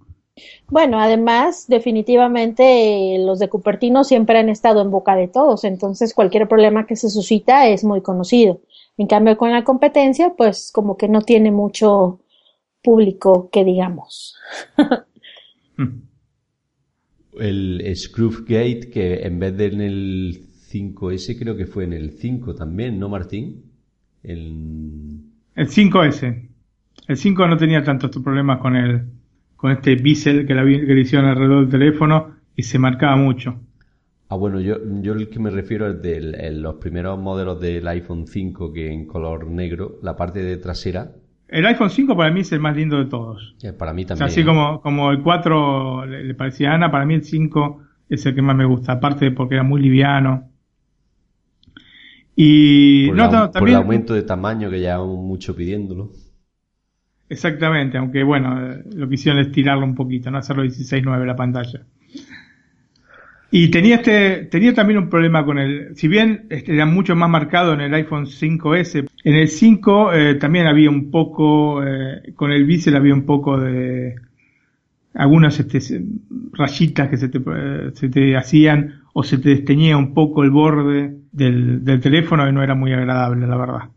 [0.68, 6.48] Bueno, además, definitivamente los de Cupertino siempre han estado en boca de todos, entonces cualquier
[6.48, 8.60] problema que se suscita es muy conocido.
[8.96, 12.20] En cambio, con la competencia, pues como que no tiene mucho
[12.82, 14.36] público que digamos.
[17.38, 22.54] el Scroofgate, que en vez de en el 5S, creo que fue en el 5
[22.54, 23.70] también, ¿no, Martín?
[24.22, 25.20] El,
[25.54, 26.48] el 5S.
[27.06, 29.06] El 5 no tenía tantos problemas con el
[29.64, 33.62] con este bisel que, la, que le hicieron alrededor del teléfono y se marcaba mucho.
[34.28, 38.26] Ah, bueno, yo, yo el que me refiero es de los primeros modelos del iPhone
[38.26, 41.12] 5 que en color negro, la parte de trasera.
[41.48, 43.56] El iPhone 5 para mí es el más lindo de todos.
[43.62, 44.26] Eh, para mí también.
[44.26, 47.24] O sea, así como, como el 4 le, le, parecía a Ana, para mí el
[47.24, 50.50] 5 es el que más me gusta, aparte porque era muy liviano.
[52.36, 56.10] Y por, no, la, no, por también, el aumento de tamaño que llevamos mucho pidiéndolo.
[57.28, 61.36] Exactamente, aunque bueno, eh, lo que hicieron es tirarlo un poquito, no hacerlo 16.9 la
[61.36, 61.80] pantalla.
[63.50, 67.30] Y tenía este, tenía también un problema con el, si bien este, era mucho más
[67.30, 72.50] marcado en el iPhone 5S, en el 5 eh, también había un poco, eh, con
[72.50, 74.16] el bisel había un poco de
[75.14, 76.02] algunas este,
[76.52, 77.40] rayitas que se te,
[77.94, 82.52] se te hacían o se te desteñía un poco el borde del, del teléfono y
[82.52, 83.88] no era muy agradable, la verdad.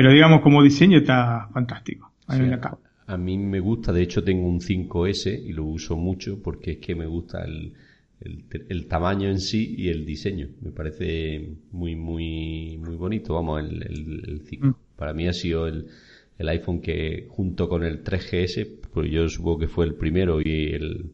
[0.00, 2.10] Pero digamos, como diseño está fantástico.
[2.26, 2.68] A mí, sí,
[3.06, 6.78] a mí me gusta, de hecho tengo un 5S y lo uso mucho porque es
[6.78, 7.74] que me gusta el,
[8.22, 10.48] el, el, tamaño en sí y el diseño.
[10.62, 14.66] Me parece muy, muy, muy bonito, vamos, el, el, el 5.
[14.68, 14.74] Mm.
[14.96, 15.88] Para mí ha sido el,
[16.38, 20.70] el iPhone que junto con el 3GS, pues yo supongo que fue el primero y
[20.72, 21.10] el,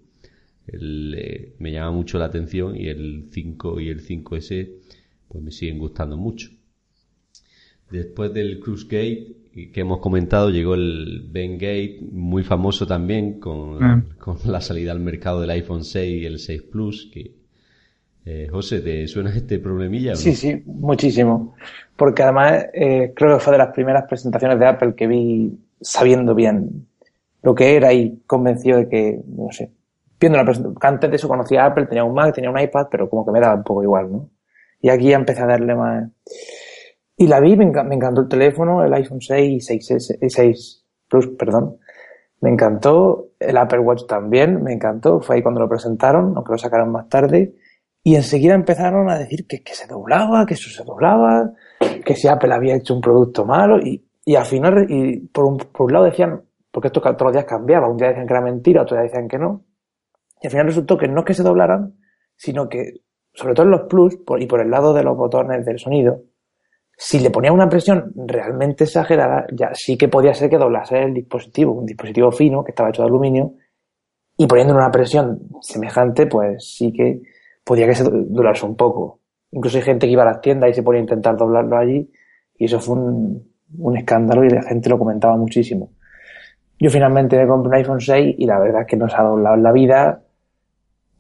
[0.68, 4.70] el eh, me llama mucho la atención y el 5 y el 5S
[5.26, 6.56] pues me siguen gustando mucho.
[7.91, 9.37] Después del Cruise Gate
[9.72, 14.03] que hemos comentado, llegó el Ben Gate, muy famoso también, con, ah.
[14.18, 17.32] con, la salida al mercado del iPhone 6 y el 6 Plus, que
[18.26, 20.14] eh, José, ¿te suena este problemilla?
[20.14, 20.37] Sí, no?
[20.37, 21.55] sí, muchísimo.
[21.97, 26.34] Porque además eh, creo que fue de las primeras presentaciones de Apple que vi sabiendo
[26.34, 26.87] bien
[27.43, 29.70] lo que era y convencido de que, no sé,
[30.20, 32.89] viendo la presentación, antes de eso conocía a Apple, tenía un Mac, tenía un iPad,
[32.91, 34.28] pero como que me daba un poco igual, ¿no?
[34.82, 36.11] Y aquí ya empecé a darle más...
[37.17, 41.29] Y la vi, me, enc me encantó el teléfono, el iPhone 6 6, 6 Plus,
[41.39, 41.79] perdón.
[42.41, 46.59] Me encantó, el Apple Watch también, me encantó, fue ahí cuando lo presentaron, aunque lo
[46.59, 47.55] sacaron más tarde.
[48.03, 51.53] Y enseguida empezaron a decir que, se doblaba, que eso se doblaba,
[52.05, 53.79] que si Apple había hecho un producto malo.
[53.79, 57.33] Y, y al final, y por un, por un lado decían, porque esto todos los
[57.33, 59.64] días cambiaba, un día decían que era mentira, otro día decían que no.
[60.41, 61.95] Y al final resultó que no es que se doblaran,
[62.37, 63.01] sino que,
[63.33, 66.21] sobre todo en los Plus, y por el lado de los botones del sonido,
[66.97, 71.13] si le ponía una presión realmente exagerada, ya sí que podía ser que doblase el
[71.13, 73.53] dispositivo, un dispositivo fino que estaba hecho de aluminio,
[74.39, 77.21] y poniendo una presión semejante, pues sí que
[77.65, 79.21] podía que se durase un poco.
[79.51, 82.11] Incluso hay gente que iba a las tiendas y se ponía a intentar doblarlo allí,
[82.57, 83.47] y eso fue un,
[83.79, 85.91] un escándalo y la gente lo comentaba muchísimo.
[86.79, 89.23] Yo finalmente me compré un iPhone 6 y la verdad es que no se ha
[89.23, 90.23] doblado en la vida,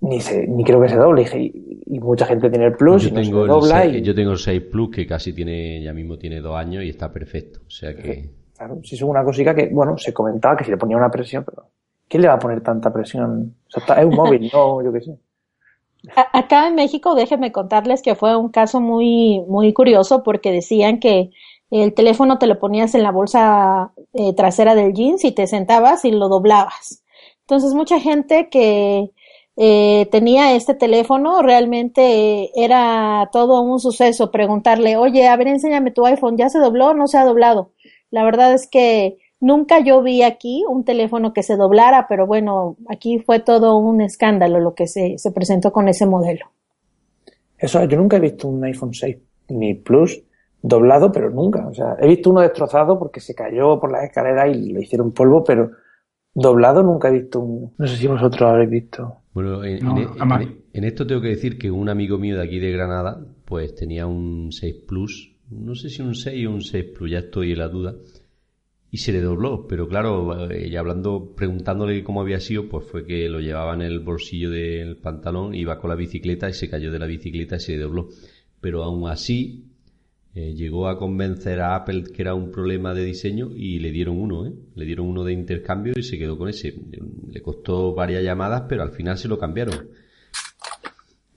[0.00, 1.22] ni, se, ni creo que se doble.
[1.34, 3.82] Y, y mucha gente tiene el Plus yo y no se el dobla.
[3.82, 6.84] 6, y, yo tengo el 6 Plus que casi tiene, ya mismo tiene dos años
[6.84, 7.60] y está perfecto.
[7.66, 8.30] O sea que...
[8.56, 11.44] Claro, sí es una cosita que, bueno, se comentaba que si le ponía una presión,
[11.44, 11.68] pero
[12.08, 13.54] ¿quién le va a poner tanta presión?
[13.66, 15.18] O sea, está- es un móvil, no, yo qué sé.
[16.32, 21.30] Acá en México, déjenme contarles que fue un caso muy, muy curioso porque decían que
[21.70, 26.04] el teléfono te lo ponías en la bolsa eh, trasera del jeans y te sentabas
[26.04, 27.02] y lo doblabas.
[27.40, 29.10] Entonces, mucha gente que
[29.56, 35.92] eh, tenía este teléfono realmente eh, era todo un suceso preguntarle, oye, a ver, enséñame
[35.92, 37.72] tu iPhone, ¿ya se dobló o no se ha doblado?
[38.10, 42.76] La verdad es que nunca yo vi aquí un teléfono que se doblara, pero bueno,
[42.88, 46.46] aquí fue todo un escándalo lo que se, se presentó con ese modelo.
[47.58, 49.16] Eso, yo nunca he visto un iPhone 6
[49.48, 50.22] ni Plus
[50.60, 51.66] doblado, pero nunca.
[51.66, 55.12] O sea, he visto uno destrozado porque se cayó por las escaleras y le hicieron
[55.12, 55.70] polvo, pero
[56.42, 57.72] doblado nunca he visto un...
[57.78, 59.16] No sé si vosotros lo habéis visto.
[59.34, 60.42] Bueno, en, No, en- jamás.
[60.42, 63.74] en- en esto tengo que decir que un amigo mío de aquí de Granada, pues
[63.74, 67.52] tenía un 6 Plus, no sé si un 6 o un 6 Plus, ya estoy
[67.52, 67.94] en la duda,
[68.90, 73.04] y se le dobló, pero claro, eh, y hablando, preguntándole cómo había sido, pues fue
[73.04, 76.90] que lo llevaba en el bolsillo del pantalón, iba con la bicicleta y se cayó
[76.92, 78.08] de la bicicleta y se le dobló.
[78.60, 79.65] Pero aún así,
[80.38, 84.18] eh, llegó a convencer a Apple que era un problema de diseño y le dieron
[84.20, 84.52] uno, ¿eh?
[84.74, 86.74] Le dieron uno de intercambio y se quedó con ese.
[87.30, 89.88] Le costó varias llamadas, pero al final se lo cambiaron.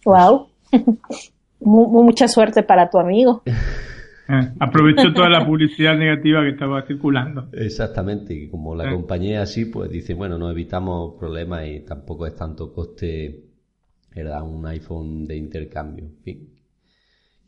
[0.06, 0.48] Wow.
[1.62, 3.42] Mucha suerte para tu amigo.
[3.46, 3.54] Eh,
[4.60, 7.48] aprovechó toda la publicidad negativa que estaba circulando.
[7.54, 8.94] Exactamente, y como la Eh.
[8.94, 13.46] compañía así, pues dice, bueno, no evitamos problemas y tampoco es tanto coste,
[14.14, 16.06] era un iPhone de intercambio.
[16.06, 16.50] En fin.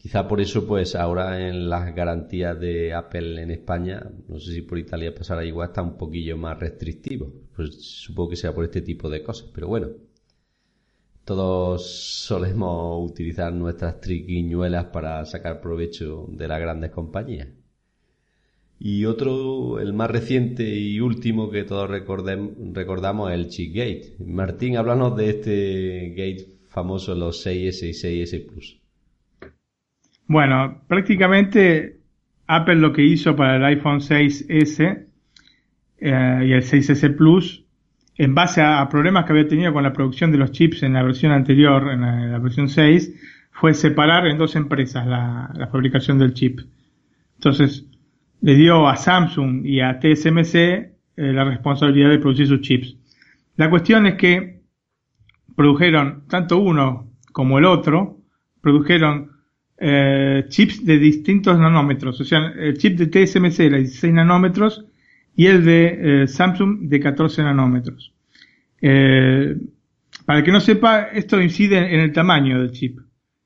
[0.01, 3.95] Quizá por eso, pues ahora en las garantías de Apple en España,
[4.27, 7.31] no sé si por Italia pasará igual, está un poquillo más restrictivo.
[7.55, 7.69] Pues
[8.05, 9.87] supongo que sea por este tipo de cosas, pero bueno.
[11.25, 11.83] Todos
[12.27, 17.47] solemos utilizar nuestras triquiñuelas para sacar provecho de las grandes compañías.
[18.79, 24.15] Y otro, el más reciente y último que todos recordem- recordamos es el Chipgate.
[24.25, 28.80] Martín, háblanos de este gate famoso, los 6S y 6S Plus.
[30.31, 31.97] Bueno, prácticamente
[32.47, 35.05] Apple lo que hizo para el iPhone 6S
[35.97, 37.65] eh, y el 6S Plus,
[38.15, 41.03] en base a, problemas que había tenido con la producción de los chips en la
[41.03, 43.13] versión anterior, en la, versión 6,
[43.51, 46.61] fue separar en dos empresas la, la fabricación del chip.
[47.35, 47.85] Entonces,
[48.39, 52.95] le dio a Samsung y a TSMC eh, la responsabilidad de producir sus chips.
[53.57, 54.61] La cuestión es que
[55.57, 58.21] produjeron tanto uno como el otro,
[58.61, 59.40] produjeron
[59.81, 64.85] eh, chips de distintos nanómetros, o sea, el chip de TSMC era 16 nanómetros
[65.35, 68.13] y el de eh, Samsung de 14 nanómetros.
[68.79, 69.55] Eh,
[70.25, 72.99] para que no sepa, esto incide en el tamaño del chip.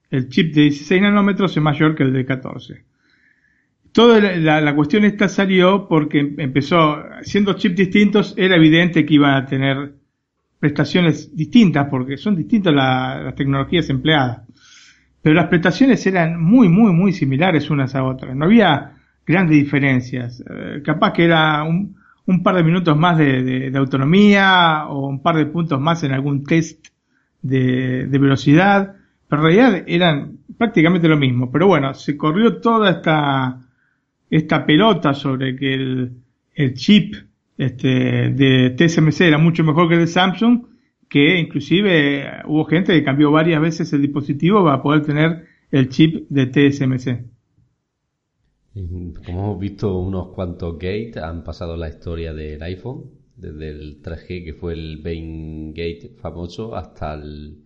[0.09, 2.83] El chip de 16 nanómetros es mayor que el de 14.
[3.93, 9.45] Toda la, cuestión esta salió porque empezó, siendo chips distintos, era evidente que iban a
[9.45, 9.93] tener
[10.59, 14.41] prestaciones distintas, porque son distintas la- las tecnologías empleadas.
[15.26, 18.36] Pero las prestaciones eran muy, muy, muy similares unas a otras.
[18.36, 18.91] No había
[19.26, 20.43] grandes diferencias.
[20.47, 21.95] Eh, capaz que era un,
[22.43, 26.89] par de minutos más de, autonomía o un par de puntos más en algún test
[27.41, 28.97] de, velocidad.
[29.28, 31.51] Pero en realidad eran prácticamente lo mismo.
[31.51, 33.61] Pero bueno, se corrió toda esta,
[34.30, 36.11] esta pelota sobre que el,
[36.53, 37.15] el chip
[37.57, 40.65] este, de TSMC era mucho mejor que el de Samsung,
[41.16, 45.88] que inclusive eh, hubo gente que cambió varias veces el dispositivo para poder tener el
[45.88, 47.24] chip de TSMC.
[49.26, 54.43] Como hemos visto, unos cuantos gates han pasado la historia del iPhone, desde el 3G,
[54.43, 57.59] que fue el Bain Gate famoso, hasta el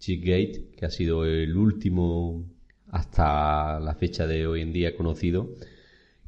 [0.00, 2.44] Chip Gate, que ha sido el último
[2.88, 5.50] hasta la fecha de hoy en día conocido,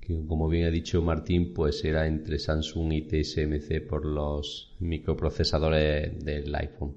[0.03, 6.23] que como bien ha dicho Martín, pues era entre Samsung y TSMC por los microprocesadores
[6.23, 6.95] del iPhone.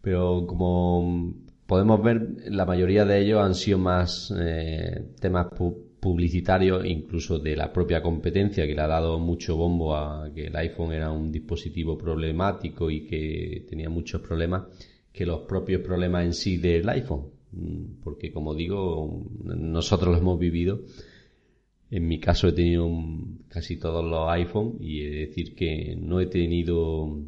[0.00, 1.34] Pero como
[1.66, 7.56] podemos ver, la mayoría de ellos han sido más eh, temas pu- publicitarios, incluso de
[7.56, 11.32] la propia competencia, que le ha dado mucho bombo a que el iPhone era un
[11.32, 14.64] dispositivo problemático y que tenía muchos problemas,
[15.12, 17.26] que los propios problemas en sí del iPhone.
[17.52, 20.80] mm, porque como digo, nosotros lo hemos vivido.
[21.90, 22.88] En mi caso he tenido
[23.48, 27.18] casi todos los iPhone y he de decir que no he tenido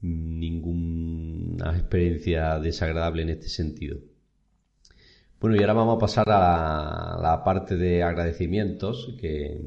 [0.00, 3.98] ninguna experiencia desagradable en este sentido.
[5.40, 9.60] Bueno, y ahora vamos a pasar a la, parte de agradecimientos que,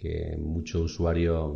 [0.00, 1.52] que muchos usuarios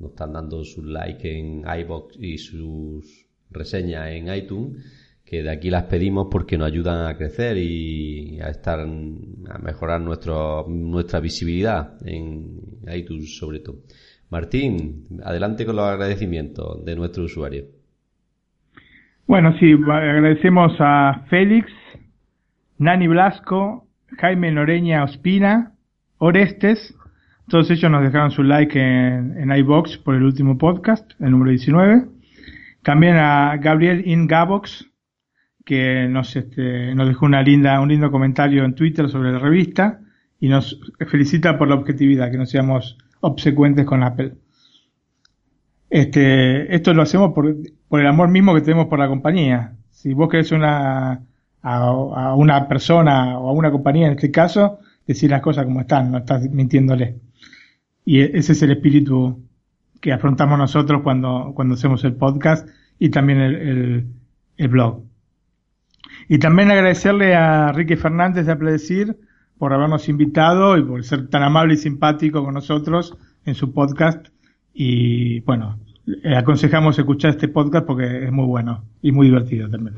[0.00, 4.84] nos están dando sus likes en iBox y sus reseñas en iTunes,
[5.28, 10.00] que de aquí las pedimos porque nos ayudan a crecer y a estar a mejorar
[10.00, 12.60] nuestro, nuestra visibilidad en
[12.90, 13.76] iTunes sobre todo.
[14.30, 17.64] Martín, adelante con los agradecimientos de nuestro usuario.
[19.26, 21.70] Bueno, sí, agradecemos a Félix,
[22.78, 23.86] Nani Blasco,
[24.18, 25.72] Jaime Noreña Ospina,
[26.16, 26.94] Orestes,
[27.48, 31.50] todos ellos nos dejaron su like en, en iBox por el último podcast, el número
[31.50, 32.06] 19.
[32.82, 34.88] También a Gabriel Ingabox,
[35.68, 40.00] que nos, este, nos dejó una linda, un lindo comentario en Twitter sobre la revista
[40.40, 44.32] y nos felicita por la objetividad, que no seamos obsecuentes con Apple.
[45.90, 47.54] Este, esto lo hacemos por,
[47.86, 49.76] por el amor mismo que tenemos por la compañía.
[49.90, 51.20] Si vos querés una,
[51.60, 55.82] a, a, una persona o a una compañía en este caso, decir las cosas como
[55.82, 57.16] están, no estás mintiéndole.
[58.06, 59.44] Y e, ese es el espíritu
[60.00, 62.66] que afrontamos nosotros cuando, cuando hacemos el podcast
[62.98, 64.06] y también el, el,
[64.56, 65.07] el blog.
[66.28, 69.16] Y también agradecerle a Ricky Fernández de Apple Decir
[69.56, 74.28] por habernos invitado y por ser tan amable y simpático con nosotros en su podcast.
[74.74, 75.80] Y bueno,
[76.36, 79.96] aconsejamos escuchar este podcast porque es muy bueno y muy divertido también.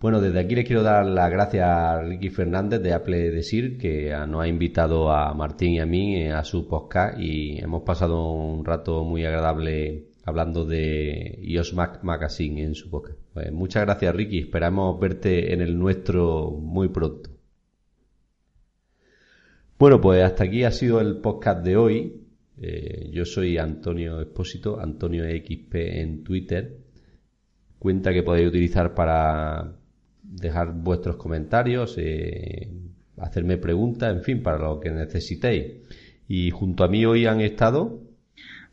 [0.00, 4.14] Bueno, desde aquí les quiero dar las gracias a Ricky Fernández de Apple Desir, que
[4.28, 8.64] nos ha invitado a Martín y a mí a su podcast y hemos pasado un
[8.66, 13.18] rato muy agradable hablando de iOS Mac Magazine en su podcast.
[13.32, 17.30] Pues muchas gracias Ricky, esperamos verte en el nuestro muy pronto.
[19.78, 22.22] Bueno, pues hasta aquí ha sido el podcast de hoy.
[22.56, 26.78] Eh, yo soy Antonio Espósito, Antonio XP en Twitter.
[27.78, 29.76] Cuenta que podéis utilizar para
[30.22, 32.70] dejar vuestros comentarios, eh,
[33.18, 35.72] hacerme preguntas, en fin, para lo que necesitéis.
[36.28, 38.00] Y junto a mí hoy han estado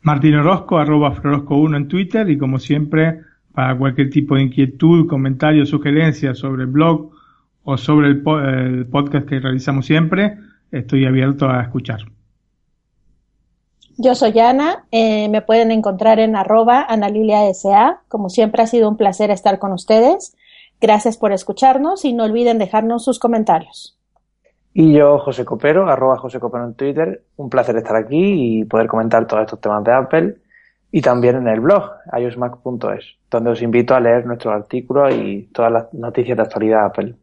[0.02, 3.20] Martín Orozco, arroba Florosco1 en Twitter y como siempre,
[3.54, 7.10] para cualquier tipo de inquietud, comentario, sugerencia sobre el blog
[7.62, 10.38] o sobre el, podcast que realizamos siempre,
[10.72, 12.00] estoy abierto a escuchar.
[13.96, 18.00] Yo soy Ana, eh, me pueden encontrar en arroba analiliasa.
[18.08, 20.34] Como siempre ha sido un placer estar con ustedes.
[20.80, 24.01] Gracias por escucharnos y no olviden dejarnos sus comentarios.
[24.74, 27.24] Y yo, José Copero, arroba José Copero en Twitter.
[27.36, 30.36] Un placer estar aquí y poder comentar todos estos temas de Apple.
[30.90, 35.72] Y también en el blog, iosmac.es, donde os invito a leer nuestros artículos y todas
[35.72, 37.14] las noticias de actualidad Apple.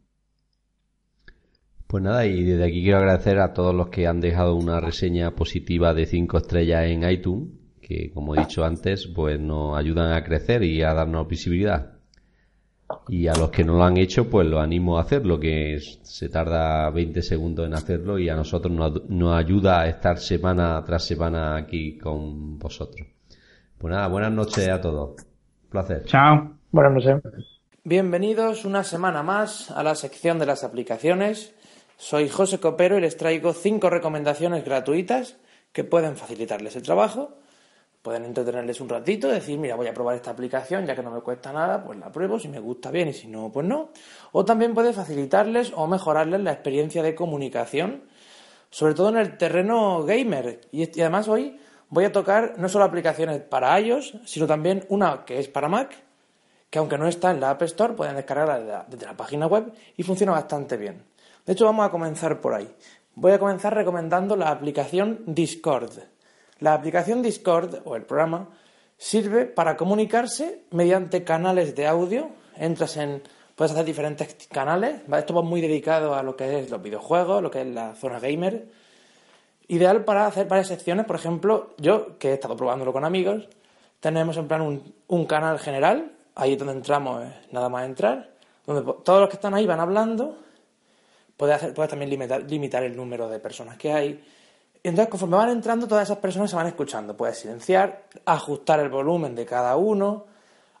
[1.86, 5.32] Pues nada, y desde aquí quiero agradecer a todos los que han dejado una reseña
[5.32, 7.48] positiva de 5 estrellas en iTunes,
[7.80, 11.99] que como he dicho antes, pues nos ayudan a crecer y a darnos visibilidad.
[13.08, 16.28] Y a los que no lo han hecho, pues lo animo a hacerlo, que se
[16.28, 21.04] tarda 20 segundos en hacerlo y a nosotros nos, nos ayuda a estar semana tras
[21.04, 23.06] semana aquí con vosotros.
[23.78, 25.20] Pues nada, buenas noches a todos.
[25.64, 26.04] Un placer.
[26.04, 26.56] Chao.
[26.70, 27.22] Buenas noches.
[27.84, 31.54] Bienvenidos una semana más a la sección de las aplicaciones
[32.00, 35.36] soy José Copero y les traigo cinco recomendaciones gratuitas
[35.70, 37.36] que pueden facilitarles el trabajo,
[38.02, 41.20] pueden entretenerles un ratito, decir, mira, voy a probar esta aplicación, ya que no me
[41.20, 43.90] cuesta nada, pues la pruebo, si me gusta bien y si no, pues no.
[44.32, 48.04] O también puede facilitarles o mejorarles la experiencia de comunicación,
[48.70, 50.62] sobre todo en el terreno gamer.
[50.72, 51.58] Y, además hoy
[51.90, 55.94] voy a tocar no solo aplicaciones para iOS, sino también una que es para Mac,
[56.70, 60.02] que aunque no está en la App Store, pueden descargarla desde la página web y
[60.04, 61.04] funciona bastante bien.
[61.44, 62.72] De hecho, vamos a comenzar por ahí.
[63.14, 66.09] Voy a comenzar recomendando la aplicación Discord.
[66.60, 68.48] La aplicación Discord, o el programa,
[68.96, 72.30] sirve para comunicarse mediante canales de audio.
[72.56, 73.22] Entras en.
[73.56, 75.02] Puedes hacer diferentes canales.
[75.12, 78.20] Esto va muy dedicado a lo que es los videojuegos, lo que es la zona
[78.20, 78.68] gamer.
[79.68, 81.06] Ideal para hacer varias secciones.
[81.06, 83.48] Por ejemplo, yo, que he estado probándolo con amigos,
[84.00, 86.12] tenemos en plan un, canal general.
[86.34, 88.30] Ahí es donde entramos, nada más entrar.
[88.66, 90.36] Donde todos los que están ahí van hablando
[91.40, 94.22] Puedes, hacer, también limitar, limitar el número de personas que hay.
[94.82, 97.16] Entonces, conforme van entrando, todas esas personas se van escuchando.
[97.16, 100.26] Puedes silenciar, ajustar el volumen de cada uno,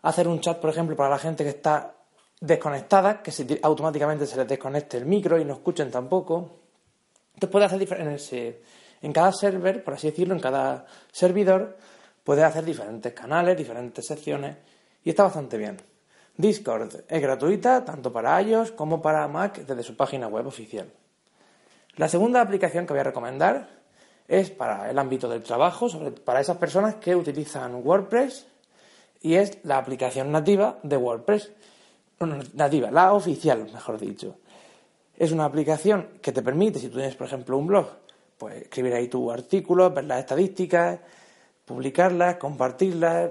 [0.02, 1.94] hacer un chat, por ejemplo, para la gente que está
[2.40, 6.60] desconectada, que automáticamente se les desconecte el micro y no escuchen tampoco.
[7.34, 8.56] Entonces, puedes hacer en,
[9.02, 11.76] en cada server, por así decirlo, en cada servidor,
[12.24, 14.56] puedes hacer diferentes canales, diferentes secciones,
[15.04, 15.76] y está bastante bien.
[16.36, 20.90] Discord es gratuita tanto para iOS como para Mac desde su página web oficial.
[21.96, 23.79] La segunda aplicación que voy a recomendar
[24.30, 28.46] es para el ámbito del trabajo, sobre, para esas personas que utilizan WordPress
[29.22, 31.50] y es la aplicación nativa de WordPress.
[32.20, 34.36] No, nativa, la oficial, mejor dicho.
[35.16, 37.88] Es una aplicación que te permite, si tú tienes, por ejemplo, un blog,
[38.38, 41.00] pues escribir ahí tu artículo, ver las estadísticas,
[41.64, 43.30] publicarlas, compartirlas,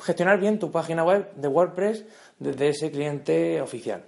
[0.00, 2.04] gestionar bien tu página web de WordPress
[2.40, 4.04] desde ese cliente oficial.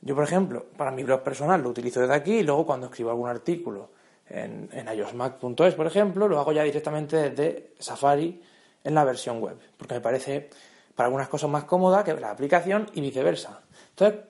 [0.00, 3.10] Yo, por ejemplo, para mi blog personal lo utilizo desde aquí y luego cuando escribo
[3.10, 3.93] algún artículo
[4.28, 8.40] en, iosmac.es, por ejemplo, lo hago ya directamente desde Safari
[8.82, 10.50] en la versión web, porque me parece
[10.94, 13.60] para algunas cosas más cómoda que la aplicación y viceversa.
[13.90, 14.20] Entonces,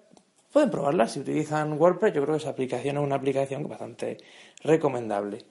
[0.52, 4.18] pueden probarla si utilizan WordPress, yo creo que esa aplicación es una aplicación bastante
[4.62, 5.44] recomendable.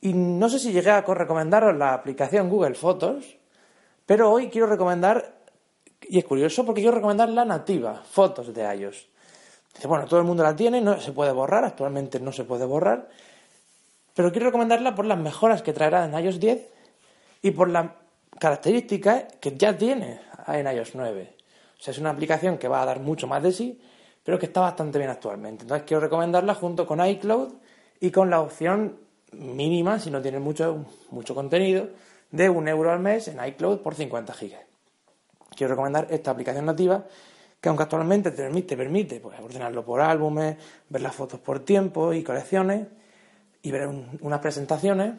[0.00, 3.38] Y no sé si llegué a recomendaros la aplicación Google Fotos,
[4.04, 5.40] pero hoy quiero recomendar,
[6.02, 9.08] y es curioso porque quiero recomendar la nativa, Fotos de iOS.
[9.84, 13.08] Bueno, todo el mundo la tiene, no se puede borrar, actualmente no se puede borrar,
[14.16, 16.66] pero quiero recomendarla por las mejoras que traerá en iOS 10
[17.42, 17.90] y por las
[18.40, 21.36] características que ya tiene en iOS 9.
[21.78, 23.78] O sea, es una aplicación que va a dar mucho más de sí,
[24.24, 25.64] pero que está bastante bien actualmente.
[25.64, 27.52] Entonces quiero recomendarla junto con iCloud
[28.00, 28.96] y con la opción
[29.32, 31.90] mínima, si no tiene mucho, mucho contenido,
[32.30, 34.62] de un euro al mes en iCloud por 50 gigas.
[35.54, 37.04] Quiero recomendar esta aplicación nativa
[37.60, 40.56] que aunque actualmente te permite, permite pues, ordenarlo por álbumes,
[40.88, 42.86] ver las fotos por tiempo y colecciones
[43.66, 43.88] y ver
[44.20, 45.14] unas presentaciones,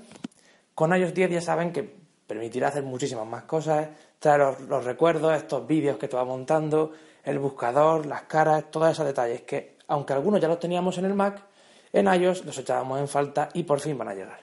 [0.73, 1.83] con iOS 10 ya saben que
[2.25, 3.89] permitirá hacer muchísimas más cosas,
[4.19, 6.93] traer los, recuerdos, estos vídeos que te montando,
[7.25, 11.13] el buscador, las caras, todos esos detalles que, aunque algunos ya los teníamos en el
[11.13, 11.43] Mac,
[11.91, 14.39] en iOS los echábamos en falta y por fin van a llegar.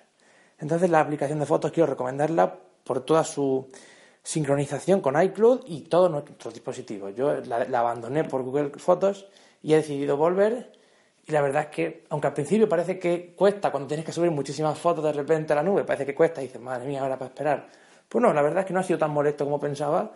[0.59, 3.71] Entonces la aplicación de fotos quiero recomendarla por toda su
[4.23, 7.15] sincronización con iCloud y todos nuestros dispositivos.
[7.15, 9.29] Yo la, abandoné por Google Fotos
[9.63, 10.73] y he decidido volver.
[11.27, 14.31] Y la verdad es que, aunque al principio parece que cuesta, cuando tienes que subir
[14.31, 17.19] muchísimas fotos de repente a la nube, parece que cuesta y dices, madre mía, ahora
[17.19, 17.69] para esperar.
[18.09, 20.13] Pues no, la verdad es que no ha sido tan molesto como pensaba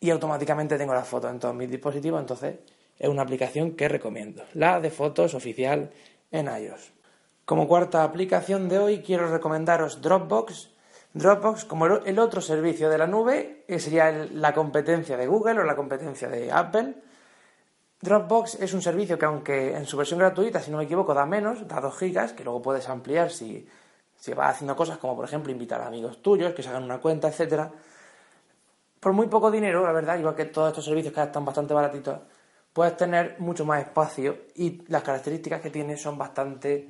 [0.00, 2.56] y automáticamente tengo las fotos en todos mis dispositivos, entonces
[2.98, 4.44] es una aplicación que recomiendo.
[4.54, 5.90] La de fotos oficial
[6.30, 6.92] en iOS.
[7.44, 10.70] Como cuarta aplicación de hoy quiero recomendaros Dropbox.
[11.12, 15.64] Dropbox como el otro servicio de la nube, que sería la competencia de Google o
[15.64, 16.94] la competencia de Apple.
[18.02, 21.24] Dropbox es un servicio que aunque en su versión gratuita, si no me equivoco, da
[21.24, 23.64] menos, da 2 gigas, que luego puedes ampliar si,
[24.18, 26.98] si vas haciendo cosas como por ejemplo invitar a amigos tuyos que se hagan una
[26.98, 27.70] cuenta, etcétera.
[28.98, 32.18] Por muy poco dinero, la verdad, igual que todos estos servicios que están bastante baratitos,
[32.72, 36.88] puedes tener mucho más espacio y las características que tiene son bastante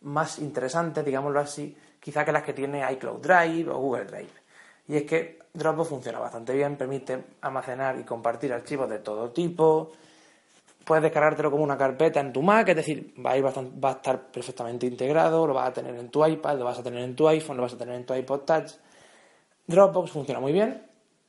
[0.00, 4.32] más interesantes, digámoslo así, quizá que las que tiene iCloud Drive o Google Drive.
[4.88, 9.92] Y es que Dropbox funciona bastante bien, permite almacenar y compartir archivos de todo tipo,
[10.88, 14.30] puedes descargártelo como una carpeta en tu Mac, es decir, va a, va a estar
[14.30, 17.28] perfectamente integrado, lo vas a tener en tu iPad, lo vas a tener en tu
[17.28, 18.72] iPhone, lo vas a tener en tu iPod Touch.
[19.66, 20.82] Dropbox funciona muy bien,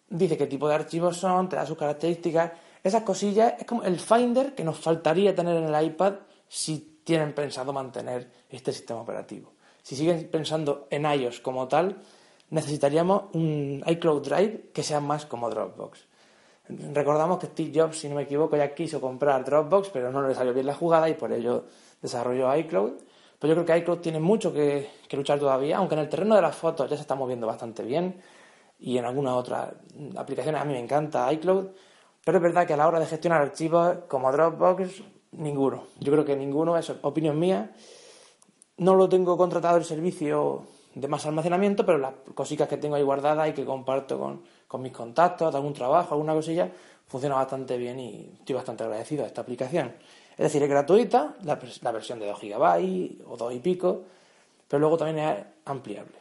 [0.08, 4.00] dice qué tipo de archivos son, te da sus características, esas cosillas, es como el
[4.00, 6.14] Finder que nos faltaría tener en el iPad
[6.48, 9.52] si tienen pensado mantener este sistema operativo.
[9.82, 11.98] Si siguen pensando en iOS como tal,
[12.50, 16.09] necesitaríamos un iCloud Drive que sea más como Dropbox.
[16.70, 20.36] Recordamos que Steve Jobs, si no me equivoco, ya quiso comprar Dropbox, pero no le
[20.36, 21.66] salió bien la jugada y por ello
[22.00, 22.92] desarrolló iCloud.
[23.40, 26.42] Pero yo creo que iCloud tiene mucho que, luchar todavía, aunque en el terreno de
[26.42, 28.22] las fotos ya se está moviendo bastante bien
[28.80, 29.74] y en algunas otras
[30.16, 31.70] aplicaciones a mí me encanta iCloud,
[32.24, 35.86] pero es verdad que a la hora de gestionar archivos como Dropbox, ninguno.
[36.00, 37.72] Yo creo que ninguno, es opinión mía.
[38.78, 43.04] No lo tengo contratado el servicio de más almacenamiento, pero las cositas que tengo ahí
[43.04, 44.44] guardadas y que comparto con,
[44.78, 46.70] mis contactos, de algún trabajo, alguna cosilla,
[47.08, 49.94] funciona bastante bien y estoy bastante agradecido a esta aplicación.
[50.32, 54.04] Es decir, es gratuita, la, la versión de 2 GB o 2 y pico,
[54.68, 56.20] pero luego también es ampliable.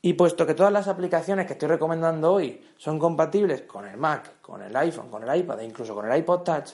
[0.00, 4.40] Y puesto que todas las aplicaciones que estoy recomendando hoy son compatibles con el Mac,
[4.40, 6.70] con el iPhone, con el iPad e incluso con el iPod Touch,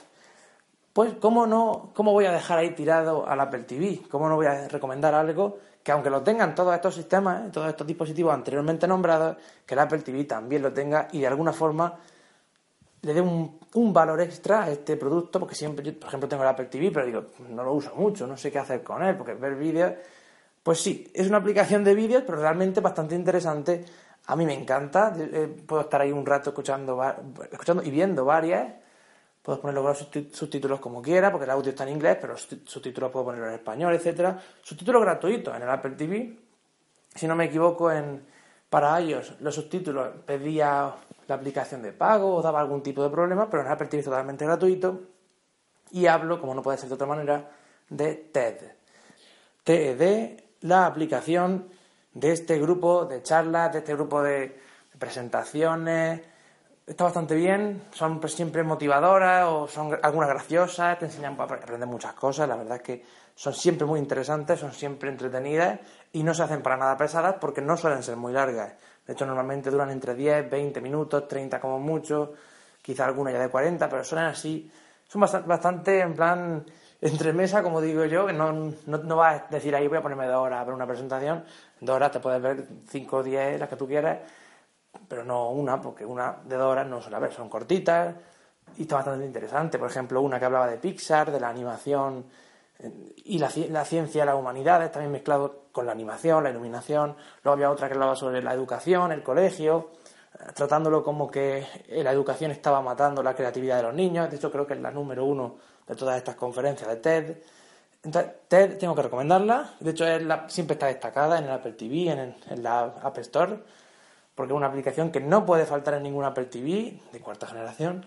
[0.93, 4.01] pues ¿cómo no, cómo voy a dejar ahí tirado al Apple TV?
[4.09, 5.59] ¿Cómo no voy a recomendar algo
[5.89, 9.97] que aunque lo tengan todos estos sistemas, todos estos dispositivos anteriormente nombrados, que el Apple
[9.97, 11.97] TV también lo tenga y de alguna forma
[13.01, 16.49] le dé un, valor extra a este producto, porque siempre, yo, por ejemplo, tengo el
[16.49, 19.33] Apple TV, pero digo, no lo uso mucho, no sé qué hacer con él, porque
[19.33, 19.93] ver vídeos,
[20.61, 23.83] pues sí, es una aplicación de vídeos, pero realmente bastante interesante.
[24.27, 27.01] A mí me encanta, eh, puedo estar ahí un rato escuchando,
[27.51, 28.73] escuchando y viendo varias
[29.41, 29.97] Puedo poner los
[30.31, 33.53] subtítulos como quiera, porque el audio está en inglés, pero los subtítulos puedo ponerlo en
[33.53, 34.39] español, etcétera.
[34.61, 36.37] Subtítulos gratuitos en el Apple TV.
[37.15, 38.25] Si no me equivoco, en,
[38.69, 40.93] para iOS los subtítulos pedía
[41.27, 44.05] la aplicación de pago o daba algún tipo de problema, pero en Apple TV es
[44.05, 45.01] totalmente gratuito.
[45.91, 47.49] Y hablo, como no puede ser de otra manera,
[47.89, 48.57] de TED.
[49.63, 51.69] TED, la aplicación
[52.13, 54.59] de este grupo de charlas, de este grupo de
[54.97, 56.21] presentaciones.
[56.89, 62.13] Está bastante bien, son siempre motivadoras o son algunas graciosas, te enseñan a aprender muchas
[62.13, 62.49] cosas.
[62.49, 63.05] La verdad es que
[63.35, 65.79] son siempre muy interesantes, son siempre entretenidas
[66.13, 68.73] y no se hacen para nada pesadas porque no suelen ser muy largas.
[69.05, 72.33] De hecho, normalmente duran entre 10, 20 minutos, 30 como mucho,
[72.81, 74.71] quizá alguna ya de 40, pero suelen así.
[75.07, 76.65] Son bastante, en plan
[77.01, 80.01] entre mesa, como digo yo, que no, no, no, vas a decir ahí voy a
[80.01, 81.45] ponerme dos horas a ver una presentación.
[81.81, 84.17] Dos horas te puedes ver 5 o 10, las que tú quieras,
[85.09, 88.15] pero no una, porque una de dos horas no suele ver, son cortitas
[88.77, 89.79] y está bastante interesante.
[89.79, 92.25] Por ejemplo, una que hablaba de Pixar, de la animación
[93.25, 97.15] y la, la ciencia, las humanidades, también mezclado con la animación, la iluminación.
[97.43, 99.89] Luego había otra que hablaba sobre la educación, el colegio,
[100.53, 104.29] tratándolo como que la educación estaba matando la creatividad de los niños.
[104.29, 105.57] De hecho, creo que es la número uno
[105.87, 107.37] de todas estas conferencias de TED.
[108.03, 109.73] Entonces, TED tengo que recomendarla.
[109.79, 113.17] De hecho, es la, siempre está destacada en el Apple TV, en, en la App
[113.17, 113.59] Store,
[114.39, 118.05] porque es una aplicación que no puede faltar en ningún Apple TV de cuarta generación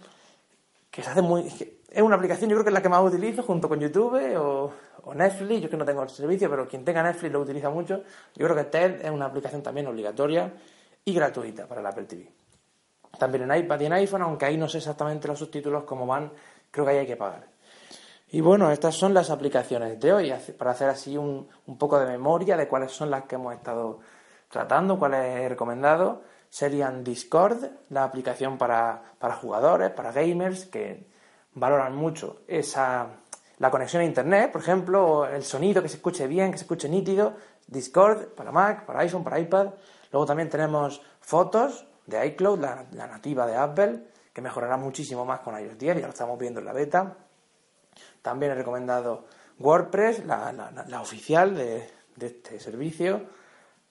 [0.91, 1.47] que se hace muy...
[1.91, 4.73] Es una aplicación, yo creo que es la que más utilizo junto con YouTube o,
[5.15, 5.61] Netflix.
[5.61, 8.03] Yo que no tengo el servicio, pero quien tenga Netflix lo utiliza mucho.
[8.35, 10.55] Yo creo que TED es una aplicación también obligatoria
[11.05, 12.27] y gratuita para el Apple TV.
[13.19, 16.33] También en iPad y en iPhone, aunque ahí no sé exactamente los subtítulos cómo van,
[16.71, 17.47] creo que ahí hay que pagar.
[18.31, 22.07] Y bueno, estas son las aplicaciones de hoy, para hacer así un, un poco de
[22.07, 24.01] memoria de cuáles son las que hemos estado
[24.53, 31.09] tratando, cuáles he recomendado serían Discord, la aplicación para, jugadores, para gamers, que
[31.55, 33.07] valoran mucho esa,
[33.59, 36.91] la conexión a Internet, por ejemplo, el sonido que se escuche bien, que se escuche
[36.91, 37.35] nítido.
[37.67, 39.69] Discord para Mac, para iPhone, para iPad.
[40.13, 44.05] Luego también tenemos fotos de iCloud, la, nativa de Apple,
[44.35, 47.17] que mejorará muchísimo más con iOS 10, ya lo estamos viendo en la beta.
[48.21, 49.25] También he recomendado
[49.59, 53.23] WordPress, la, oficial de, de este servicio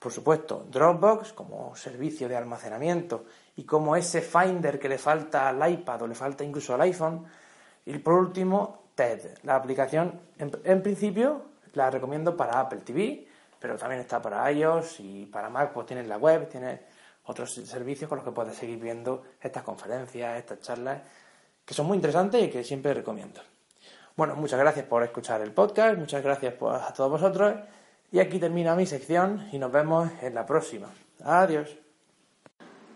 [0.02, 3.26] por supuesto, Dropbox como servicio de almacenamiento
[3.56, 7.24] y como ese Finder que le falta al iPad o le falta incluso al iPhone.
[7.86, 13.28] Y por último, TED, la aplicación, en, principio la recomiendo para Apple TV,
[13.60, 16.80] pero también está para iOS y para Mac, pues tienes la web, tienes
[17.26, 21.00] otros servicios con los que puedes seguir viendo estas conferencias, estas charlas,
[21.64, 23.40] que son muy interesantes y que siempre recomiendo.
[24.16, 27.54] Bueno, muchas gracias por escuchar el podcast, muchas gracias a todos vosotros
[28.12, 30.88] y aquí termina mi sección y nos vemos en la próxima.
[31.24, 31.70] Adiós.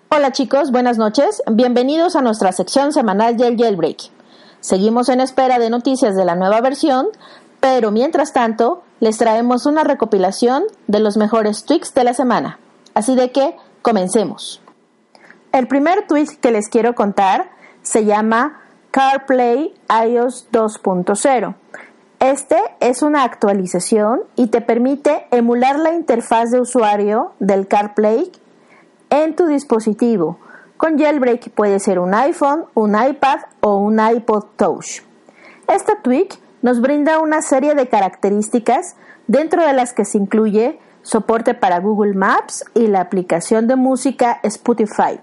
[0.09, 1.41] Hola chicos, buenas noches.
[1.51, 4.11] Bienvenidos a nuestra sección semanal del Jailbreak.
[4.59, 7.07] Seguimos en espera de noticias de la nueva versión,
[7.59, 12.59] pero mientras tanto les traemos una recopilación de los mejores tweaks de la semana.
[12.93, 14.61] Así de que comencemos.
[15.51, 17.51] El primer tweet que les quiero contar
[17.81, 18.61] se llama
[18.91, 21.55] CarPlay iOS 2.0
[22.31, 28.31] este es una actualización y te permite emular la interfaz de usuario del CarPlay
[29.10, 30.39] en tu dispositivo.
[30.77, 35.02] Con jailbreak puede ser un iPhone, un iPad o un iPod Touch.
[35.68, 38.95] Esta tweak nos brinda una serie de características
[39.27, 44.39] dentro de las que se incluye soporte para Google Maps y la aplicación de música
[44.43, 45.19] Spotify,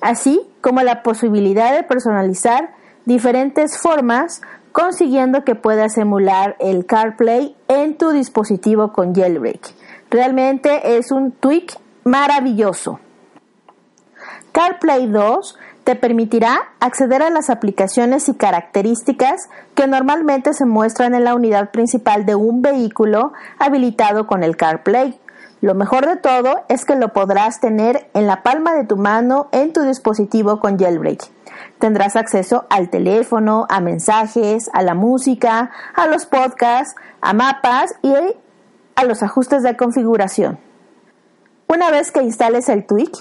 [0.00, 2.74] así como la posibilidad de personalizar
[3.06, 4.42] diferentes formas
[4.76, 9.72] consiguiendo que puedas emular el CarPlay en tu dispositivo con jailbreak.
[10.10, 13.00] Realmente es un tweak maravilloso.
[14.52, 21.24] CarPlay 2 te permitirá acceder a las aplicaciones y características que normalmente se muestran en
[21.24, 25.18] la unidad principal de un vehículo habilitado con el CarPlay.
[25.62, 29.48] Lo mejor de todo es que lo podrás tener en la palma de tu mano
[29.52, 31.34] en tu dispositivo con jailbreak.
[31.78, 38.14] Tendrás acceso al teléfono, a mensajes, a la música, a los podcasts, a mapas y
[38.94, 40.58] a los ajustes de configuración.
[41.68, 43.12] Una vez que instales el tweak,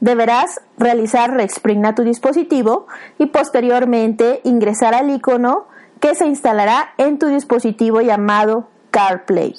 [0.00, 2.86] deberás realizar respring a tu dispositivo
[3.18, 5.66] y posteriormente ingresar al icono
[6.00, 9.54] que se instalará en tu dispositivo llamado CarPlay.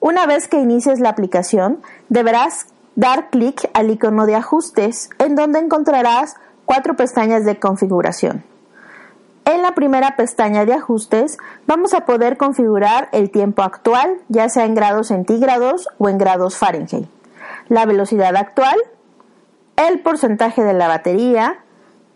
[0.00, 5.58] Una vez que inicies la aplicación, deberás dar clic al icono de ajustes, en donde
[5.58, 6.36] encontrarás
[6.70, 8.44] cuatro pestañas de configuración.
[9.44, 11.36] En la primera pestaña de ajustes
[11.66, 16.56] vamos a poder configurar el tiempo actual, ya sea en grados centígrados o en grados
[16.56, 17.08] Fahrenheit,
[17.68, 18.76] la velocidad actual,
[19.74, 21.58] el porcentaje de la batería,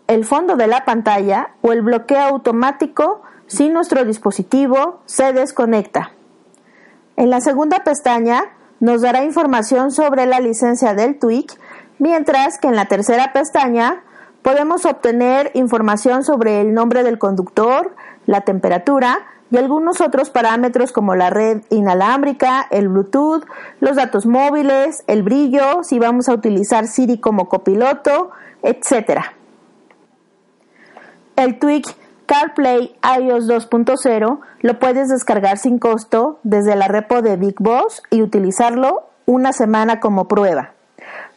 [0.07, 6.11] el fondo de la pantalla o el bloqueo automático si nuestro dispositivo se desconecta.
[7.17, 11.59] En la segunda pestaña nos dará información sobre la licencia del tweak
[11.97, 14.03] Mientras que en la tercera pestaña
[14.45, 17.95] podemos obtener información sobre el nombre del conductor,
[18.27, 23.43] la temperatura y algunos otros parámetros como la red inalámbrica, el Bluetooth,
[23.79, 28.29] los datos móviles, el brillo, si vamos a utilizar Siri como copiloto,
[28.61, 29.21] etc.
[31.35, 31.95] El Tweak
[32.27, 38.21] CarPlay iOS 2.0 lo puedes descargar sin costo desde la repo de Big Boss y
[38.21, 40.73] utilizarlo una semana como prueba.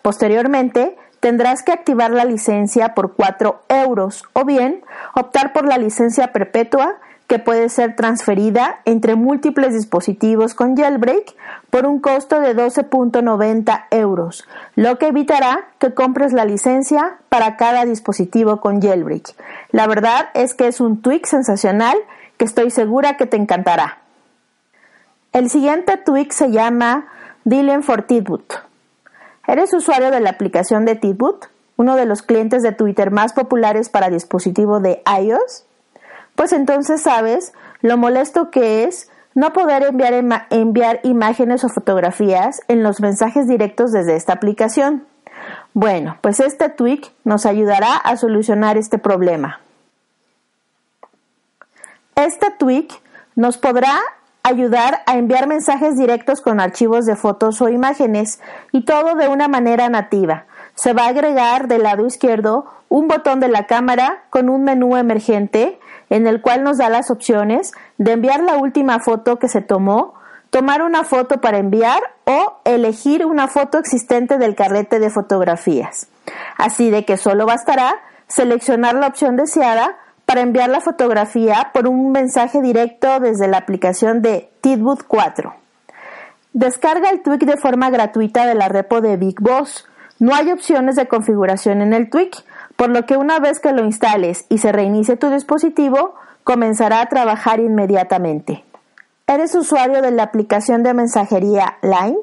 [0.02, 4.82] Posteriormente, tendrás que activar la licencia por 4 euros o bien
[5.14, 6.96] optar por la licencia perpetua
[7.28, 11.36] que puede ser transferida entre múltiples dispositivos con jailbreak
[11.68, 17.84] por un costo de 12.90 euros, lo que evitará que compres la licencia para cada
[17.84, 19.34] dispositivo con jailbreak.
[19.72, 21.98] La verdad es que es un tweak sensacional
[22.38, 23.98] que estoy segura que te encantará.
[25.34, 27.08] El siguiente tweak se llama
[27.44, 28.06] Dylan for.
[29.48, 31.46] ¿Eres usuario de la aplicación de Tidboot,
[31.76, 35.64] uno de los clientes de Twitter más populares para dispositivo de iOS?
[36.38, 42.84] pues entonces sabes lo molesto que es no poder enviar, enviar imágenes o fotografías en
[42.84, 45.04] los mensajes directos desde esta aplicación.
[45.74, 49.60] Bueno, pues este tweak nos ayudará a solucionar este problema.
[52.14, 52.88] Este tweak
[53.34, 53.98] nos podrá
[54.48, 58.40] ayudar a enviar mensajes directos con archivos de fotos o imágenes
[58.72, 60.46] y todo de una manera nativa.
[60.74, 64.96] Se va a agregar del lado izquierdo un botón de la cámara con un menú
[64.96, 65.78] emergente
[66.10, 70.14] en el cual nos da las opciones de enviar la última foto que se tomó,
[70.50, 76.08] tomar una foto para enviar o elegir una foto existente del carrete de fotografías.
[76.56, 77.94] Así de que solo bastará
[78.26, 79.96] seleccionar la opción deseada
[80.28, 85.54] para enviar la fotografía por un mensaje directo desde la aplicación de Tidboot 4.
[86.52, 89.86] Descarga el tweak de forma gratuita de la repo de Big Boss.
[90.18, 92.44] No hay opciones de configuración en el tweak,
[92.76, 96.14] por lo que una vez que lo instales y se reinicie tu dispositivo,
[96.44, 98.66] comenzará a trabajar inmediatamente.
[99.26, 102.18] ¿Eres usuario de la aplicación de mensajería Line?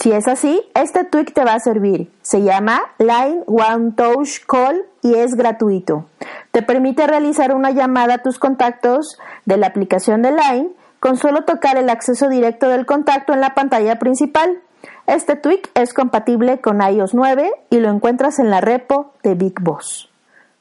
[0.00, 2.10] Si es así, este tweak te va a servir.
[2.22, 6.06] Se llama Line One Touch Call y es gratuito.
[6.52, 10.70] Te permite realizar una llamada a tus contactos de la aplicación de Line
[11.00, 14.62] con solo tocar el acceso directo del contacto en la pantalla principal.
[15.06, 19.60] Este tweak es compatible con iOS 9 y lo encuentras en la repo de Big
[19.60, 20.08] Boss.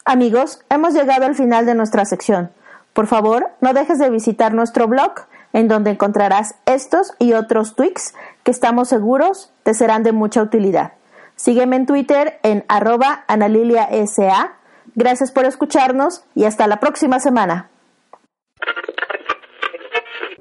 [0.03, 2.51] Amigos, hemos llegado al final de nuestra sección.
[2.91, 5.13] Por favor, no dejes de visitar nuestro blog,
[5.53, 8.13] en donde encontrarás estos y otros tweaks
[8.43, 10.93] que estamos seguros te serán de mucha utilidad.
[11.35, 14.53] Sígueme en Twitter en arroba analiliasa.
[14.95, 17.69] Gracias por escucharnos y hasta la próxima semana.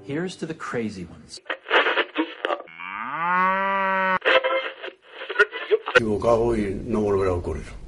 [0.06, 1.42] Here's to the crazy ones.
[5.98, 7.87] equivocado y no volverá a ocurrir.